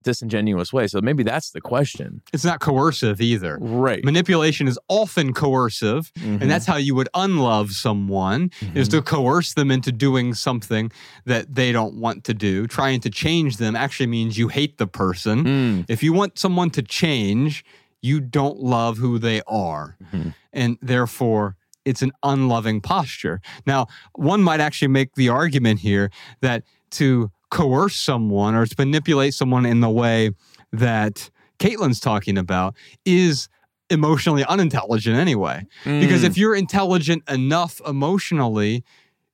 [0.04, 0.88] disingenuous way.
[0.88, 2.22] So maybe that's the question.
[2.34, 3.58] It's not coercive either.
[3.62, 4.04] Right.
[4.04, 6.41] Manipulation is often coercive, Mhm.
[6.41, 8.91] and that's how you would unlove someone is Mhm.
[8.91, 10.91] to coerce them into doing something
[11.26, 12.68] that they don't want to do.
[12.68, 15.43] Trying to change them actually means you hate the person.
[15.43, 15.86] Mm.
[15.88, 17.64] If you want someone to change,
[18.02, 19.97] you don't love who they are.
[20.14, 20.34] Mhm.
[20.52, 23.41] And therefore, it's an unloving posture.
[23.66, 26.10] Now, one might actually make the argument here
[26.41, 30.32] that to coerce someone or to manipulate someone in the way
[30.72, 31.30] that
[31.60, 32.76] Caitlin's talking about
[33.06, 33.47] is
[33.89, 35.64] emotionally unintelligent anyway.
[35.84, 36.28] Because Mm.
[36.28, 38.84] if you're intelligent enough emotionally,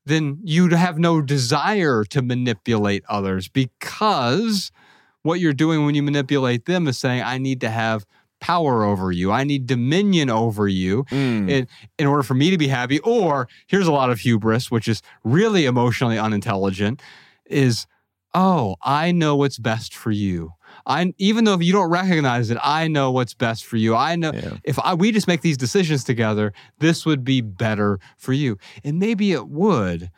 [0.05, 4.71] then you'd have no desire to manipulate others because
[5.21, 8.05] what you're doing when you manipulate them is saying, I need to have
[8.39, 9.31] power over you.
[9.31, 11.49] I need dominion over you Mm.
[11.49, 11.67] in,
[11.99, 12.99] in order for me to be happy.
[12.99, 17.01] Or here's a lot of hubris, which is really emotionally unintelligent,
[17.45, 17.85] is,
[18.37, 20.51] oh, I know what's best for you.
[20.85, 23.95] I even though if you don't recognize it, I know what's best for you.
[23.95, 24.57] I know Yeah.
[24.63, 28.57] if I, we just make these decisions together, this would be better for you.
[28.83, 30.11] And maybe it would,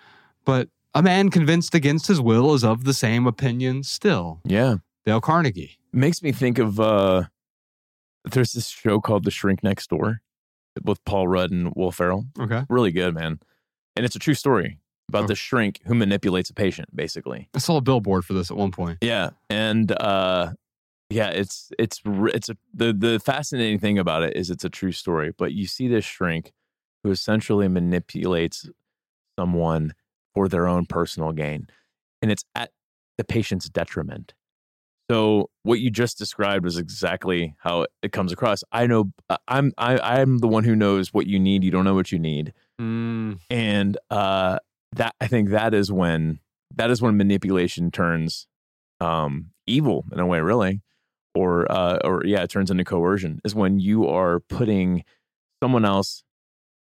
[0.45, 4.41] but a man convinced against his will is of the same opinion still.
[4.45, 4.75] yeah.
[5.05, 5.77] Dale Carnegie.
[5.93, 7.23] makes me think of uh
[8.31, 10.21] there's this show called The Shrink Next Door
[10.83, 12.25] with Paul Rudd and Will Ferrell.
[12.39, 12.63] Okay.
[12.69, 13.39] Really good, man.
[13.95, 14.79] And it's a true story
[15.09, 15.27] about Oh.
[15.27, 17.49] the shrink who manipulates a patient, basically.
[17.53, 18.99] I saw a billboard for this at one point.
[19.01, 20.53] Yeah, and uh
[21.09, 24.91] yeah, it's it's it's a the the fascinating thing about it is it's a true
[24.91, 26.51] story, but you see this shrink
[27.03, 28.69] who essentially manipulates
[29.37, 29.93] someone
[30.35, 31.67] for their own personal gain,
[32.21, 32.71] and it's at
[33.17, 34.33] the patient's detriment.
[35.09, 38.63] So what you just described was exactly how it comes across.
[38.71, 41.63] I know uh, I'm I I'm the one who knows what you need.
[41.63, 44.59] You don't know what you need Mm, and uh
[44.93, 46.39] that i think that is when
[46.75, 48.47] that is when manipulation turns
[48.99, 50.81] um evil in a way really.
[51.35, 55.03] Or uh or yeah it turns into coercion is when you are putting
[55.61, 56.23] someone else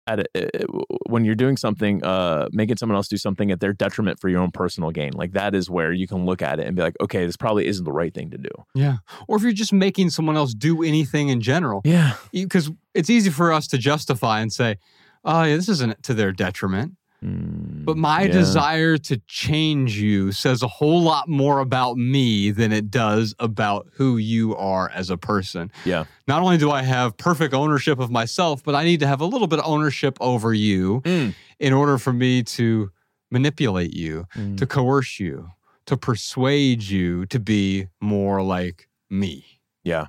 [0.07, 0.65] at a, uh,
[1.07, 4.39] when you're doing something uh making someone else do something at their detriment for your
[4.41, 5.11] own personal gain.
[5.13, 7.67] Like that is where you can look at it and be like okay this probably
[7.67, 8.49] isn't the right thing to do.
[8.73, 8.97] Yeah.
[9.27, 12.13] Or if you're just making someone else do anything in general, yeah.
[12.31, 14.77] Because it's easy for us to justify and say,
[15.23, 16.93] oh, yeah, this isn't to their detriment.
[17.23, 18.31] But my Yeah.
[18.31, 23.87] desire to change you says a whole lot more about me than it does about
[23.95, 25.71] who you are as a person.
[25.85, 26.05] Yeah.
[26.27, 29.25] Not only do I have perfect ownership of myself, but I need to have a
[29.25, 31.35] little bit of ownership over you Mm.
[31.59, 32.89] in order for me to
[33.29, 34.57] manipulate you, Mm.
[34.57, 35.51] to coerce you,
[35.85, 39.45] to persuade you to be more like me.
[39.83, 40.07] Yeah.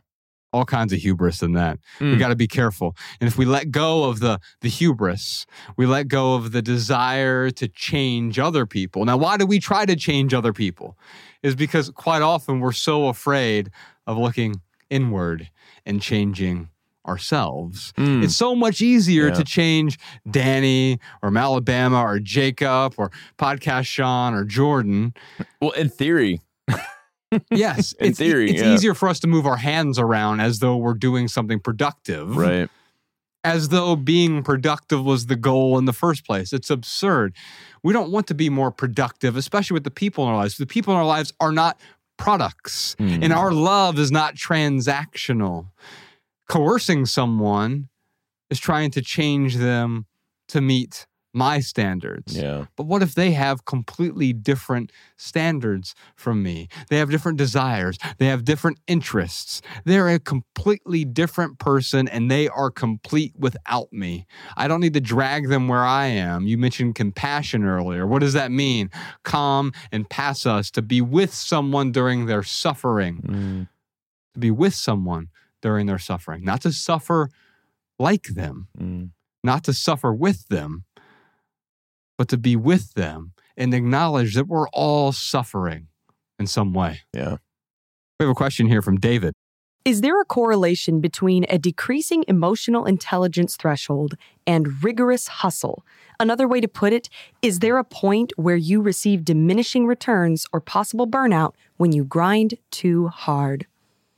[0.53, 1.79] All kinds of hubris in that.
[2.01, 2.19] We Mm.
[2.19, 2.95] got to be careful.
[3.21, 5.47] And if we let go of the the hubris,
[5.77, 9.05] we let go of the desire to change other people.
[9.05, 10.99] Now, why do we try to change other people?
[11.43, 13.71] Is because quite often we're so afraid
[14.07, 15.49] of looking inward
[15.87, 16.69] and changing
[17.09, 17.93] ourselves.
[17.97, 18.23] Mm.
[18.23, 19.35] It's so much easier Yeah.
[19.35, 19.99] to change
[20.31, 25.13] Danny or Malabama or Jacob or Podcast Sean or Jordan.
[25.61, 26.41] well in theory
[27.51, 28.75] Yes, In it's, theory, it's yeah.
[28.75, 32.69] easier for us to move our hands around as though we're doing something productive right
[33.45, 36.53] as though being productive was the goal in the first place.
[36.53, 37.35] It's absurd.
[37.83, 40.59] We don't want to be more productive, especially with the people in our lives.
[40.59, 41.81] The people in our lives are not
[42.19, 43.25] products, Mm.
[43.25, 45.71] and our love is not transactional.
[46.49, 47.89] Coercing someone
[48.49, 50.07] is trying to change them
[50.49, 52.37] to meet my standards.
[52.37, 56.69] yeah But what if they have completely different standards from me?
[56.91, 59.63] They have different desires, they have different interests.
[59.85, 64.27] They're a completely different person and they are complete without me.
[64.57, 66.47] I don't need to drag them where I am.
[66.47, 68.07] You mentioned compassion earlier.
[68.07, 68.91] What does that mean?
[69.23, 73.69] Calm and pass us to be with someone during their suffering, Mm.
[74.35, 75.29] to be with someone
[75.63, 77.31] during their suffering, not to suffer
[77.99, 79.11] like them Mm.
[79.45, 80.85] not to suffer with them,
[82.23, 85.89] but to be with them and acknowledge that we're all suffering
[86.39, 87.01] in some way.
[87.13, 87.39] Yeah.
[88.21, 89.35] We have a question here from David.
[89.85, 94.15] Is there a correlation between a decreasing emotional intelligence threshold
[94.47, 95.85] and rigorous hustle?
[96.21, 97.09] Another way to put it,
[97.43, 102.55] is there a point where you receive diminishing returns or possible burnout when you grind
[102.71, 103.67] too hard?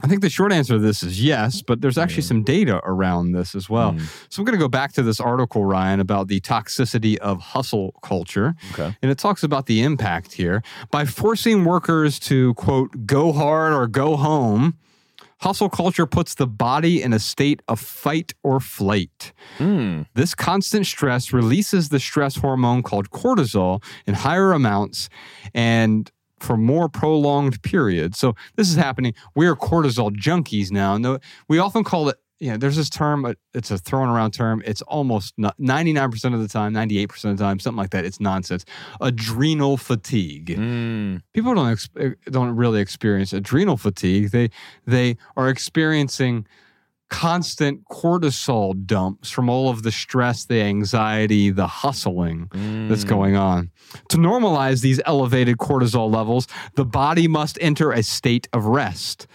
[0.03, 3.33] I think the short answer to this is yes, but there's actually some data around
[3.33, 3.93] this as well.
[3.93, 4.03] Mm.
[4.29, 7.95] So I'm going to go back to this article, Ryan, about the toxicity of hustle
[8.03, 8.55] culture.
[8.73, 8.97] Okay.
[9.01, 10.63] And it talks about the impact here.
[10.91, 14.77] By forcing workers to, quote, go hard or go home,
[15.39, 19.33] hustle culture puts the body in a state of fight or flight.
[19.59, 20.07] Mm.
[20.15, 25.09] This constant stress releases the stress hormone called cortisol in higher amounts
[25.55, 26.11] and
[26.41, 28.19] for more prolonged periods.
[28.19, 29.15] So this is happening.
[29.35, 30.95] We are cortisol junkies now.
[30.95, 31.19] And
[31.49, 34.61] we often call it, you know, there's this term, it's a thrown around term.
[34.67, 38.05] It's almost 99% of the time, 98% of the time, something like that.
[38.05, 38.65] It's nonsense.
[39.01, 41.23] Adrenal fatigue Mm.
[41.33, 41.79] people don't
[42.31, 44.31] don't really experience adrenal fatigue.
[44.31, 44.51] They
[44.87, 46.47] they are experiencing
[47.11, 52.49] constant cortisol dumps from all of the stress, the anxiety, the hustling
[52.89, 53.09] that's Mm.
[53.09, 53.71] going on.
[54.09, 59.27] To normalize these elevated cortisol levels, the body must enter a state of rest.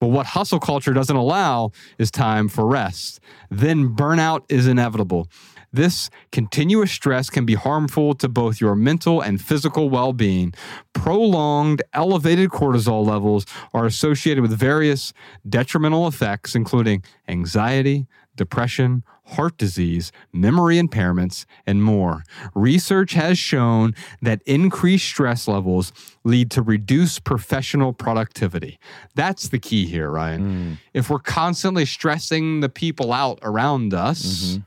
[0.00, 3.18] But what hustle culture doesn't allow is time for rest.
[3.50, 5.28] Then burnout is inevitable.
[5.72, 10.54] This continuous stress can be harmful to both your mental and physical well being.
[10.92, 13.44] Prolonged elevated cortisol levels
[13.74, 15.12] are associated with various
[15.48, 18.06] detrimental effects, including anxiety,
[18.36, 19.02] depression,
[19.32, 22.22] heart disease, memory impairments, and more.
[22.54, 25.92] Research has shown that increased stress levels
[26.24, 28.78] lead to reduced professional productivity.
[29.14, 30.78] That's the key here, Ryan.
[30.94, 34.22] If we're constantly stressing the people out around us,
[34.56, 34.64] Mhm.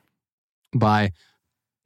[0.74, 1.12] By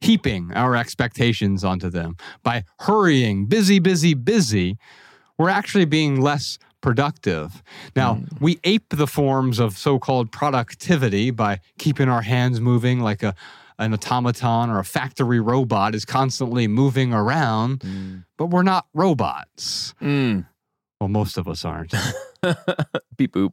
[0.00, 4.76] heaping our expectations onto them, by hurrying, busy, busy, busy,
[5.38, 7.62] we're actually being less productive.
[7.94, 13.22] Now, we ape the forms of so called productivity by keeping our hands moving like
[13.22, 13.34] a
[13.78, 19.94] an automaton or a factory robot is constantly moving around, but we're not robots.
[20.00, 20.46] Mm.
[21.00, 21.92] Well, most of us aren't.
[23.16, 23.52] Beep boop.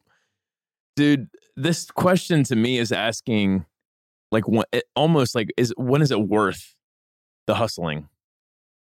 [0.96, 3.66] Dude, this question to me is asking
[4.34, 6.76] like what it, almost like is when is it worth
[7.48, 8.10] the hustling?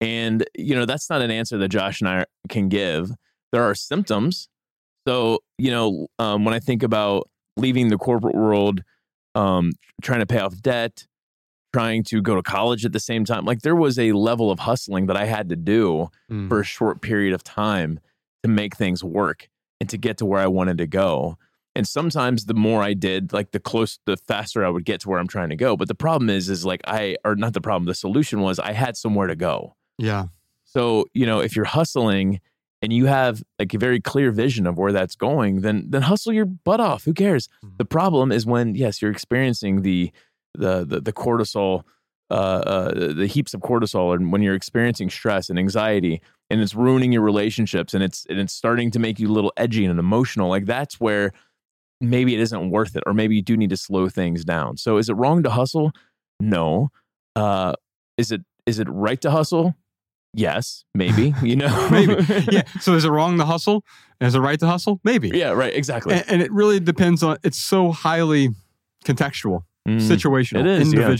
[0.01, 3.11] And you know, that's not an answer that Josh and I can give.
[3.51, 4.47] There are symptoms.
[5.07, 8.83] So, you know, um, when I think about leaving the corporate world,
[9.35, 9.71] um,
[10.01, 11.07] trying to pay off debt,
[11.73, 14.59] trying to go to college at the same time, like there was a level of
[14.59, 16.47] hustling that I had to do Mm.
[16.47, 17.99] for a short period of time
[18.43, 21.37] to make things work and to get to where I wanted to go.
[21.75, 25.09] And sometimes the more I did, like the close, the faster I would get to
[25.09, 25.77] where I'm trying to go.
[25.77, 28.73] But the problem is, is like I, or not the problem, the solution was I
[28.73, 29.75] had somewhere to go.
[29.97, 30.25] yeah.
[30.65, 32.41] So, you know, if you're hustling
[32.83, 36.31] and you have like a very clear vision of where that's going, then then hustle
[36.31, 37.05] your butt off.
[37.05, 37.49] Who cares?
[37.65, 37.77] Mhm.
[37.79, 40.11] The problem is when yes, you're experiencing the
[40.53, 41.83] the the, the cortisol
[42.29, 46.75] uh, uh, the heaps of cortisol and when you're experiencing stress and anxiety and it's
[46.75, 49.99] ruining your relationships and it's and it's starting to make you a little edgy and
[49.99, 51.31] emotional like that's where
[52.01, 54.97] maybe it isn't worth it or maybe you do need to slow things down so
[54.97, 55.91] is it wrong to hustle
[56.39, 56.89] no
[57.35, 57.73] uh
[58.17, 59.75] is it is it right to hustle
[60.33, 62.15] yes maybe you know Maybe.
[62.51, 62.63] Yeah.
[62.79, 63.83] So is it wrong to hustle?
[64.21, 64.99] Is it right to hustle?
[65.03, 65.29] Maybe.
[65.29, 68.49] yeah right exactly And, and it really depends on, it's so highly
[69.05, 69.63] contextual.
[69.87, 70.01] Mm.
[70.01, 71.15] situational, It is, yeah.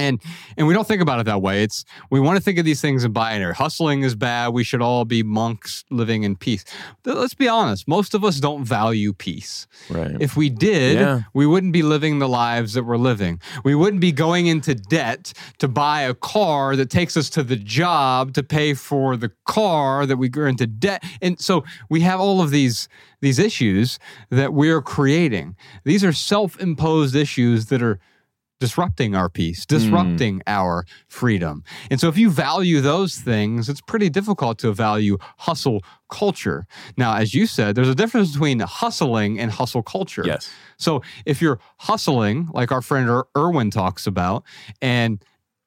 [0.00, 0.20] And
[0.56, 1.62] and we don't think about it that way.
[1.62, 3.54] It's we want to think of these things in binary.
[3.54, 4.48] Hustling is bad.
[4.48, 6.64] We should all be monks living in peace.
[7.04, 7.86] Let's be honest.
[7.88, 9.66] Most of us don't value peace.
[9.90, 11.22] right If we did, Yeah.
[11.34, 13.40] we wouldn't be living the lives that we're living.
[13.64, 17.56] We wouldn't be going into debt to buy a car that takes us to the
[17.56, 21.02] job to pay for the car that we go into debt.
[21.20, 22.88] And so we have all of these
[23.20, 23.98] these issues
[24.30, 25.56] that we're creating.
[25.84, 27.98] These are self-imposed issues that are
[28.60, 31.62] disrupting our peace, disrupting our freedom.
[31.90, 36.66] And so if you value those things, it's pretty difficult to value hustle culture.
[36.96, 40.22] Now, as you said, there's a difference between hustling and hustle culture.
[40.26, 44.42] yes So if you're hustling, like our friend Ir- Erwin talks about,
[44.82, 45.22] and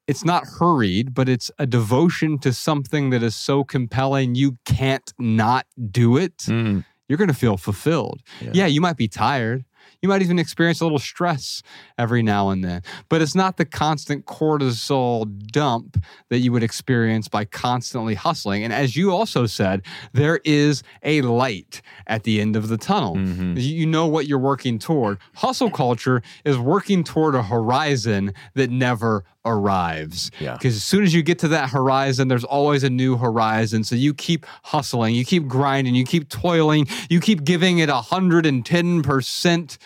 [0.06, 5.12] it's not hurried, but it's a devotion to something that is so compelling you can't
[5.18, 6.84] not do it, Mm.
[7.08, 8.20] you're going to feel fulfilled.
[8.40, 8.50] Yeah.
[8.52, 9.64] yeah, you might be tired.
[10.02, 11.62] You might even experience a little stress
[11.96, 17.28] every now and then, but it's not the constant cortisol dump that you would experience
[17.28, 18.64] by constantly hustling.
[18.64, 19.82] And as you also said,
[20.12, 23.14] there is a light at the end of the tunnel.
[23.14, 23.56] Mhm.
[23.62, 25.18] You you know what you're working toward.
[25.34, 30.30] Hustle culture is working toward a horizon that never arrives.
[30.40, 30.52] Yeah.
[30.54, 33.84] Because as soon as you get to that horizon, there's always a new horizon.
[33.84, 39.78] So you keep hustling, you keep grinding, you keep toiling, you keep giving it 110%.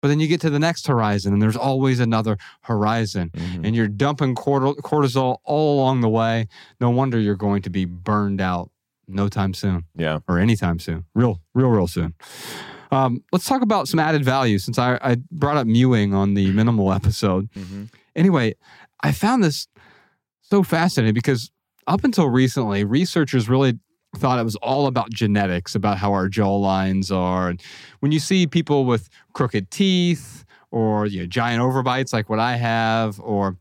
[0.00, 3.30] But then you get to the next horizon and there's always another horizon.
[3.34, 3.66] Mhm.
[3.66, 6.46] And you're dumping cortisol all along the way.
[6.80, 8.70] No wonder you're going to be burned out
[9.10, 11.04] no time soon yeah or anytime soon.
[11.14, 12.14] Real, real, real soon.
[12.92, 16.52] Um, let's talk about some added value since I, I brought up mewing on the
[16.52, 17.50] minimal episode.
[17.52, 17.88] Mhm.
[18.18, 18.56] Anyway,
[19.00, 19.68] I found this
[20.40, 21.52] so fascinating because
[21.86, 23.78] up until recently, researchers really
[24.16, 27.48] thought it was all about genetics, about how our jaw lines are.
[27.48, 27.62] And
[28.00, 32.56] when you see people with crooked teeth or you know, giant overbites like what I
[32.56, 33.56] have, or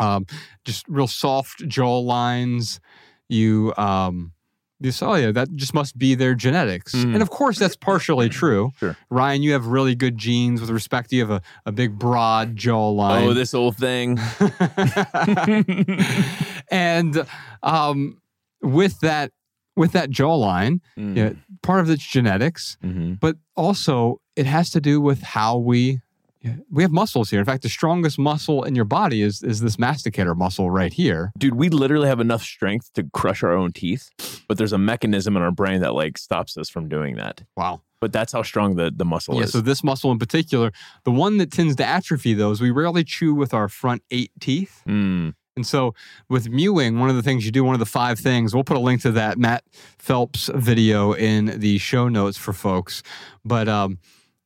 [0.00, 0.26] um,
[0.64, 2.80] just real soft jaw lines,
[3.28, 4.32] you um,
[4.80, 6.94] you saw, yeah, that just must be their genetics.
[6.94, 7.14] Mm.
[7.14, 8.72] And of course, that's partially true.
[8.78, 8.96] Sure.
[9.10, 12.56] Ryan, you have really good genes with respect to you have a, a big, broad
[12.56, 13.26] jawline.
[13.26, 14.18] oh this old thing
[16.70, 17.26] and
[17.62, 18.20] um,
[18.62, 19.32] with that
[19.76, 21.16] with that jawline, Mm.
[21.16, 21.30] yeah,
[21.62, 23.20] part of it's genetics, Mhm.
[23.20, 26.00] but also it has to do with how we
[26.46, 27.40] Yeah, we have muscles here.
[27.40, 31.32] In fact, the strongest muscle in your body is is this masticator muscle right here.
[31.38, 34.10] Dude, we literally have enough strength to crush our own teeth,
[34.48, 37.42] but there's a mechanism in our brain that like stops us from doing that.
[37.56, 37.82] Wow.
[38.00, 39.52] But that's how strong the, the muscle Yeah, is.
[39.52, 40.70] so this muscle in particular,
[41.04, 44.30] the one that tends to atrophy though is we rarely chew with our front eight
[44.38, 44.82] teeth.
[44.86, 45.34] Mm.
[45.56, 45.94] And so
[46.28, 48.76] with mewing, one of the things you do, one of the five things, we'll put
[48.76, 49.64] a link to that Matt
[49.98, 53.02] Phelps video in the show notes for folks.
[53.42, 53.98] But um,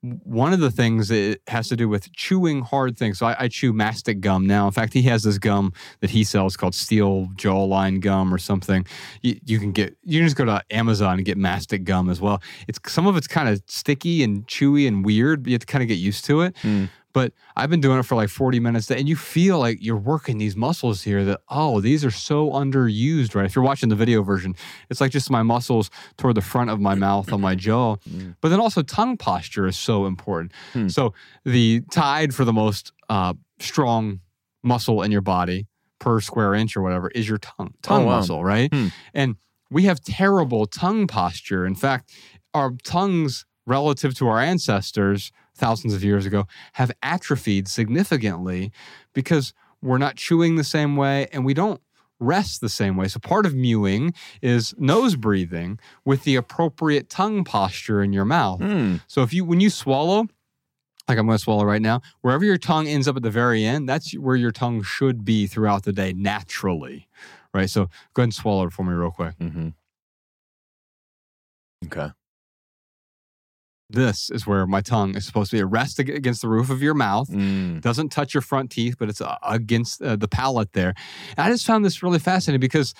[0.02, 3.18] one of the things it has to do with chewing hard things.
[3.18, 4.66] So I, I chew mastic gum now.
[4.66, 8.86] In fact, he has this gum that he sells called steel jawline gum or something.
[9.20, 12.20] You, you can get you can just go to Amazon and get mastic gum as
[12.20, 12.40] well.
[12.66, 15.66] It's some of it's kind of sticky and chewy and weird, but you have to
[15.66, 16.54] kind of get used to it.
[16.62, 16.88] Mm.
[17.12, 20.38] But I've been doing it for like 40 minutes, and you feel like you're working
[20.38, 23.44] these muscles here that, oh, these are so underused, right?
[23.46, 24.54] If you're watching the video version,
[24.88, 27.96] it's like just my muscles toward the front of my mouth on my jaw.
[28.08, 28.36] Mm.
[28.40, 30.52] But then also tongue posture is so important.
[30.72, 30.88] Hmm.
[30.88, 31.12] So
[31.44, 34.20] the tide for the most uh, strong
[34.62, 35.66] muscle in your body
[35.98, 38.16] per square inch or whatever is your tongue, tongue Oh, wow.
[38.16, 38.72] muscle, right?
[38.72, 38.86] Hmm.
[39.14, 39.36] And
[39.70, 41.66] we have terrible tongue posture.
[41.66, 42.12] In fact,
[42.54, 45.30] our tongues relative to our ancestors
[45.60, 48.72] thousands of years ago have atrophied significantly
[49.12, 49.52] because
[49.82, 51.80] we're not chewing the same way and we don't
[52.18, 53.08] rest the same way.
[53.08, 58.60] So part of mewing is nose breathing with the appropriate tongue posture in your mouth.
[58.60, 59.00] Mm.
[59.06, 60.26] So if you when you swallow,
[61.08, 63.64] like I'm going to swallow right now, wherever your tongue ends up at the very
[63.64, 67.08] end, that's where your tongue should be throughout the day naturally.
[67.52, 67.68] Right?
[67.68, 69.34] So go ahead and swallow it for me real quick.
[69.38, 69.70] hmm
[71.86, 72.10] Okay.
[73.92, 75.60] This is where my tongue is supposed to be.
[75.60, 77.28] It rests against the roof of your mouth.
[77.28, 77.80] Mm.
[77.80, 80.94] doesn't touch your front teeth, but it's uh, against uh, the palate there.
[81.36, 82.94] And I just found this really fascinating because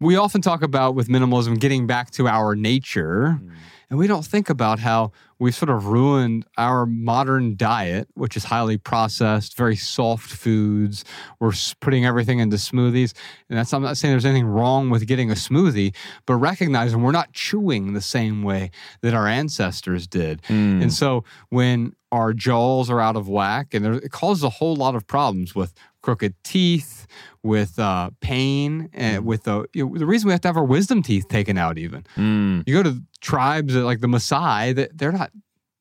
[0.00, 3.50] we often talk about with minimalism getting back to our nature, Mm.
[3.90, 8.44] and we don't think about how we've sort of ruined our modern diet, which is
[8.44, 11.04] highly processed, very soft foods.
[11.40, 13.12] We're putting everything into smoothies,
[13.48, 15.94] and that's I'm not saying there's anything wrong with getting a smoothie,
[16.26, 18.70] but recognizing we're not chewing the same way
[19.02, 20.42] that our ancestors did.
[20.42, 20.82] Mm.
[20.82, 24.76] And so when our jaws are out of whack, and there, it causes a whole
[24.76, 25.74] lot of problems with
[26.06, 27.08] crooked teeth,
[27.42, 30.64] with uh, pain, and with the you know, the reason we have to have our
[30.64, 31.78] wisdom teeth taken out.
[31.78, 32.62] Even Mm.
[32.66, 35.30] you go to tribes that, like the Maasai, that they're not,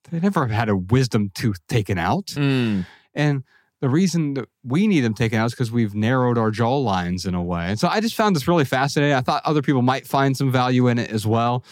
[0.10, 2.86] they never had a wisdom tooth taken out, Mm.
[3.14, 3.44] and
[3.82, 7.26] the reason that we need them taken out is because we've narrowed our jaw lines
[7.28, 7.66] in a way.
[7.70, 9.16] And so I just found this really fascinating.
[9.16, 11.64] I thought other people might find some value in it as well.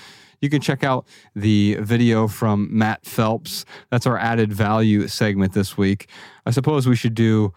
[0.42, 3.66] You can check out the video from Matt Phelps.
[3.90, 6.08] That's our added value segment this week.
[6.46, 7.52] I suppose we should do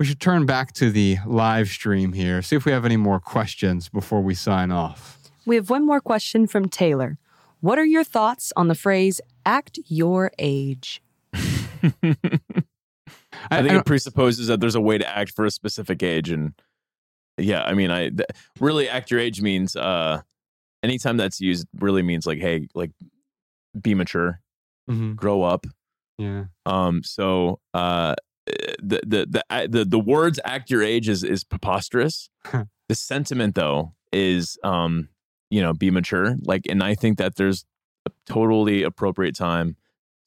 [0.00, 2.40] we should turn back to the live stream here.
[2.40, 5.18] See if we have any more questions before we sign off.
[5.44, 7.18] We have one more question from Taylor.
[7.60, 11.02] What are your thoughts on the phrase act your age?
[11.34, 11.40] I
[13.62, 16.54] think I it presupposes that there's a way to act for a specific age, and
[17.38, 18.22] yeah, I mean, I th-
[18.58, 20.22] really act your age means uh,
[20.82, 22.90] anytime that's used really means like, hey, like
[23.80, 24.40] be mature,
[24.90, 25.14] Mhm.
[25.16, 25.66] grow up.
[26.18, 26.44] Yeah.
[26.66, 28.14] Um, so uh,
[28.82, 32.30] the the the the the words "act your age" is is preposterous.
[32.88, 35.08] the sentiment, though, is um,
[35.50, 36.36] you know, be mature.
[36.42, 37.64] Like, and I think that there's
[38.06, 39.76] a totally appropriate time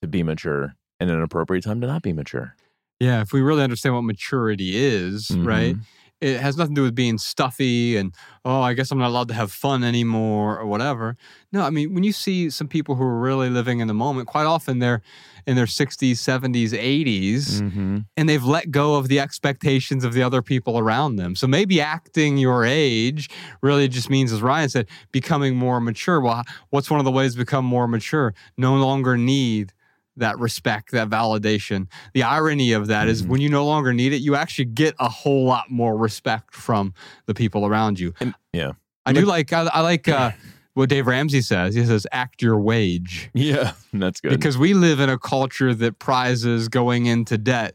[0.01, 2.55] to be mature and an appropriate time to not be mature.
[2.99, 5.75] Yeah, if we really understand what maturity is, right?
[6.23, 8.15] It has nothing to do with being stuffy and,
[8.45, 11.17] oh, I guess I'm not allowed to have fun anymore or whatever.
[11.51, 14.27] No, I mean, when you see some people who are really living in the moment,
[14.27, 15.01] quite often they're
[15.45, 17.97] in their 60s, 70s, 80s, Mm-hmm.
[18.15, 21.35] and they've let go of the expectations of the other people around them.
[21.35, 23.29] So maybe acting your age
[23.61, 26.21] really just means, as Ryan said, becoming more mature.
[26.21, 28.33] Well, what's one of the ways to become more mature?
[28.57, 29.73] No longer need
[30.17, 31.87] that respect, that validation.
[32.13, 33.27] The irony of that is Mhm.
[33.27, 36.93] when you no longer need it, you actually get a whole lot more respect from
[37.25, 38.13] the people around you.
[38.19, 38.73] And- yeah.
[39.05, 40.31] I do like, I, I like uh,
[40.75, 41.75] what Dave Ramsey says.
[41.75, 44.29] He says, act your wage Yeah, that's good.
[44.31, 47.73] because we live in a culture that prizes going into debt.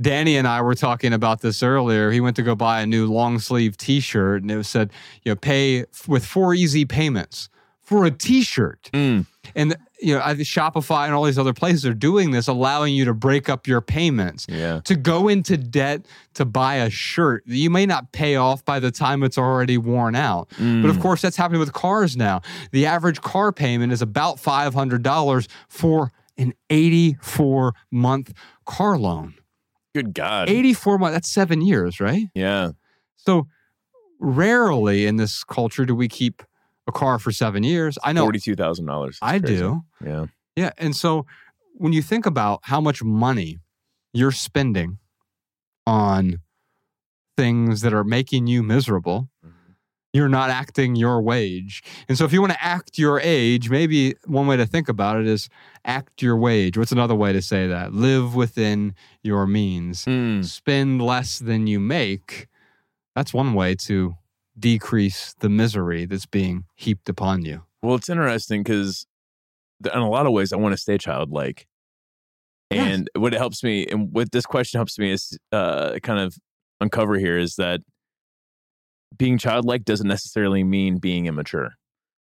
[0.00, 2.10] Danny and I were talking about this earlier.
[2.10, 4.92] He went to go buy a new long sleeve t shirt and it said,
[5.24, 7.48] you know, pay f- with four easy payments
[7.82, 8.88] for a t shirt.
[8.94, 12.94] Mm, And, you know, I Shopify and all these other places are doing this, allowing
[12.94, 14.46] you to break up your payments.
[14.48, 14.80] yeah.
[14.84, 18.80] To go into debt to buy a shirt that you may not pay off by
[18.80, 20.48] the time it's already worn out.
[20.58, 22.40] But of Mm, course, that's happening with cars now.
[22.72, 28.32] The average car payment is about $500 for an 84 month
[28.64, 29.34] car loan.
[29.94, 30.48] good God.
[30.48, 32.26] 84 months, that's seven years, right?
[32.34, 32.70] Yeah.
[33.16, 33.48] So
[34.18, 36.42] rarely in this culture do we keep
[36.90, 37.96] a car for seven years.
[38.04, 39.18] I know Forty-two thousand dollars.
[39.22, 39.82] I do.
[40.04, 40.26] Yeah.
[40.56, 40.70] Yeah.
[40.76, 41.26] And so
[41.74, 43.58] when you think about how much money
[44.12, 44.98] you're spending
[45.86, 46.40] on
[47.36, 49.28] things that are making you miserable,
[50.12, 51.82] you're not acting your wage.
[52.08, 55.18] And so if you want to act your age, maybe one way to think about
[55.20, 55.48] it is
[55.84, 56.76] act your wage.
[56.76, 57.94] What's another way to say that?
[57.94, 60.04] Live within your means.
[60.04, 60.44] Mm.
[60.44, 62.48] Spend less than you make.
[63.14, 64.16] That's one way to
[64.60, 67.62] decrease the misery that's being heaped upon you.
[67.82, 69.06] Well, it's interesting because
[69.84, 71.66] in a lot of ways, I want to stay childlike.
[72.70, 72.92] Yes.
[72.92, 76.36] And what it helps me, and what this question helps me is uh, kind of
[76.80, 77.80] uncover here is that
[79.16, 81.72] being childlike doesn't necessarily mean being immature.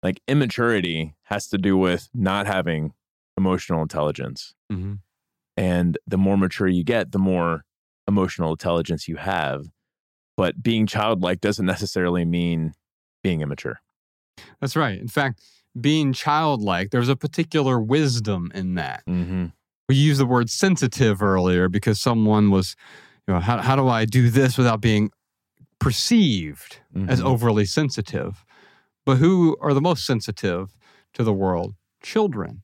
[0.02, 2.92] Like immaturity has to do with not having
[3.36, 4.54] emotional intelligence.
[4.72, 4.94] Mm-hmm.
[5.56, 7.64] And the more mature you get, the more
[8.08, 9.66] emotional intelligence you have.
[10.36, 12.72] But being childlike doesn't necessarily mean
[13.22, 13.80] being immature.
[14.60, 14.98] That's right.
[14.98, 15.40] In fact,
[15.78, 19.02] being childlike, there's a particular wisdom in that.
[19.08, 19.46] Mm-hmm.
[19.88, 22.74] We used the word sensitive earlier because someone was,
[23.26, 25.10] you know, how, how do I do this without being
[25.78, 27.24] perceived as Mhm.
[27.24, 28.44] overly sensitive?
[29.04, 30.74] But who are the most sensitive
[31.14, 31.74] to the world?
[32.02, 32.62] Children.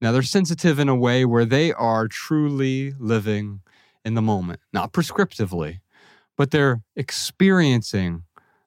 [0.00, 3.60] Now, they're sensitive in a way where they are truly living
[4.04, 5.80] in the moment, not prescriptively,
[6.36, 8.22] but they're experiencing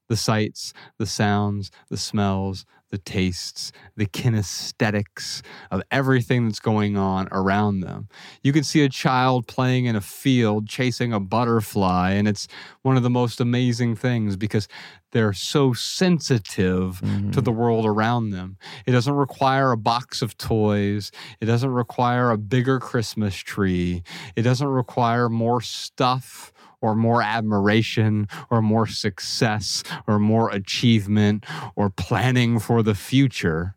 [0.08, 7.28] the sights, the sounds, the smells, the tastes, the kinesthetics of everything that's going on
[7.32, 8.10] around them.
[8.42, 12.48] You can see a child playing in a field chasing a butterfly, and it's
[12.82, 14.68] one of the most amazing things because
[15.12, 17.40] they're so sensitive to mm-hmm.
[17.40, 18.58] the world around them.
[18.86, 21.12] It doesn't require a box of toys.
[21.40, 24.04] It doesn't require a bigger Christmas tree.
[24.36, 26.52] It doesn't require more stuff
[26.82, 33.76] or more admiration or more success or more achievement or planning for the future.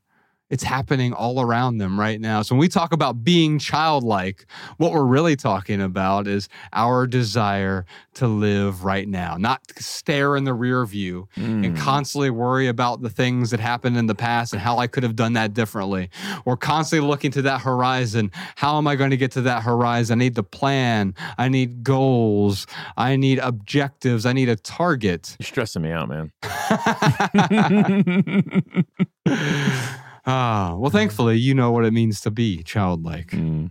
[0.53, 2.43] It's happening all around them right now.
[2.43, 4.45] So when we talk about being childlike,
[4.77, 10.45] what we're really talking about is our desire to live right now, not stare in
[10.45, 11.77] the rear view and Mm.
[11.79, 15.17] constantly worry about the things that happened in the past and how I could have
[15.17, 16.11] done that differently.
[16.45, 18.31] Or constantly looking to that horizon.
[18.57, 20.21] How am I going to get to that horizon?
[20.21, 21.15] I need the plan.
[21.39, 22.67] I need goals.
[22.99, 24.27] I need objectives.
[24.27, 25.35] I need a target.
[25.41, 26.31] You're stressing me out, man.
[30.27, 33.31] Ah, well, thankfully, you know what it means to be childlike.
[33.31, 33.71] Mm.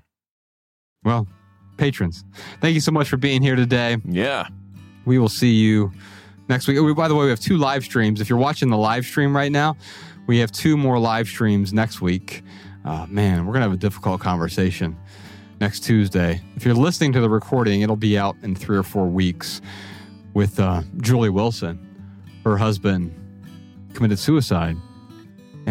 [1.04, 1.28] Well,
[1.78, 2.24] patrons,
[2.60, 3.98] thank you so much for being here today.
[4.06, 4.48] Yeah.
[5.06, 5.92] We will see you
[6.50, 6.78] next week.
[6.78, 8.22] Oh, By the way, we have two live streams.
[8.22, 9.78] If you're watching the live stream right now,
[10.28, 12.44] we have two more live streams next week.
[12.84, 14.98] Uh, man, we're going to have a difficult conversation
[15.60, 16.42] next Tuesday.
[16.56, 19.62] If you're listening to the recording, it'll be out in three or four weeks
[20.34, 21.80] with uh, Julie Wilson.
[22.44, 23.14] Her husband
[23.94, 24.76] committed suicide.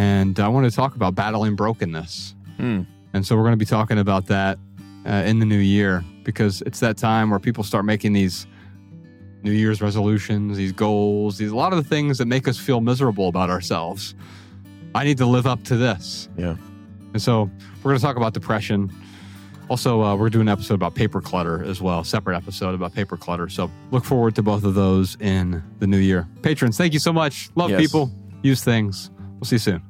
[0.01, 2.35] And I want to talk about battling brokenness.
[2.59, 2.87] Mm.
[3.13, 4.59] And so we're going to be talking about that
[5.07, 8.47] uh, in the new year because it's that time where people start making these
[9.43, 12.81] New Year's resolutions, these goals, these a lot of the things that make us feel
[12.81, 14.15] miserable about ourselves.
[14.95, 16.31] I need to live up to this.
[16.35, 16.57] Yeah.
[17.13, 17.51] And so
[17.83, 18.91] we're going to talk about depression.
[19.69, 23.19] Also, uh, we're doing an episode about paper clutter as well, separate episode about paper
[23.19, 23.51] clutter.
[23.51, 26.27] So look forward to both of those in the new year.
[26.41, 27.51] Patrons, thank you so much.
[27.55, 27.83] Love Yes.
[27.83, 28.11] people,
[28.43, 29.11] use things.
[29.39, 29.90] We'll see you soon.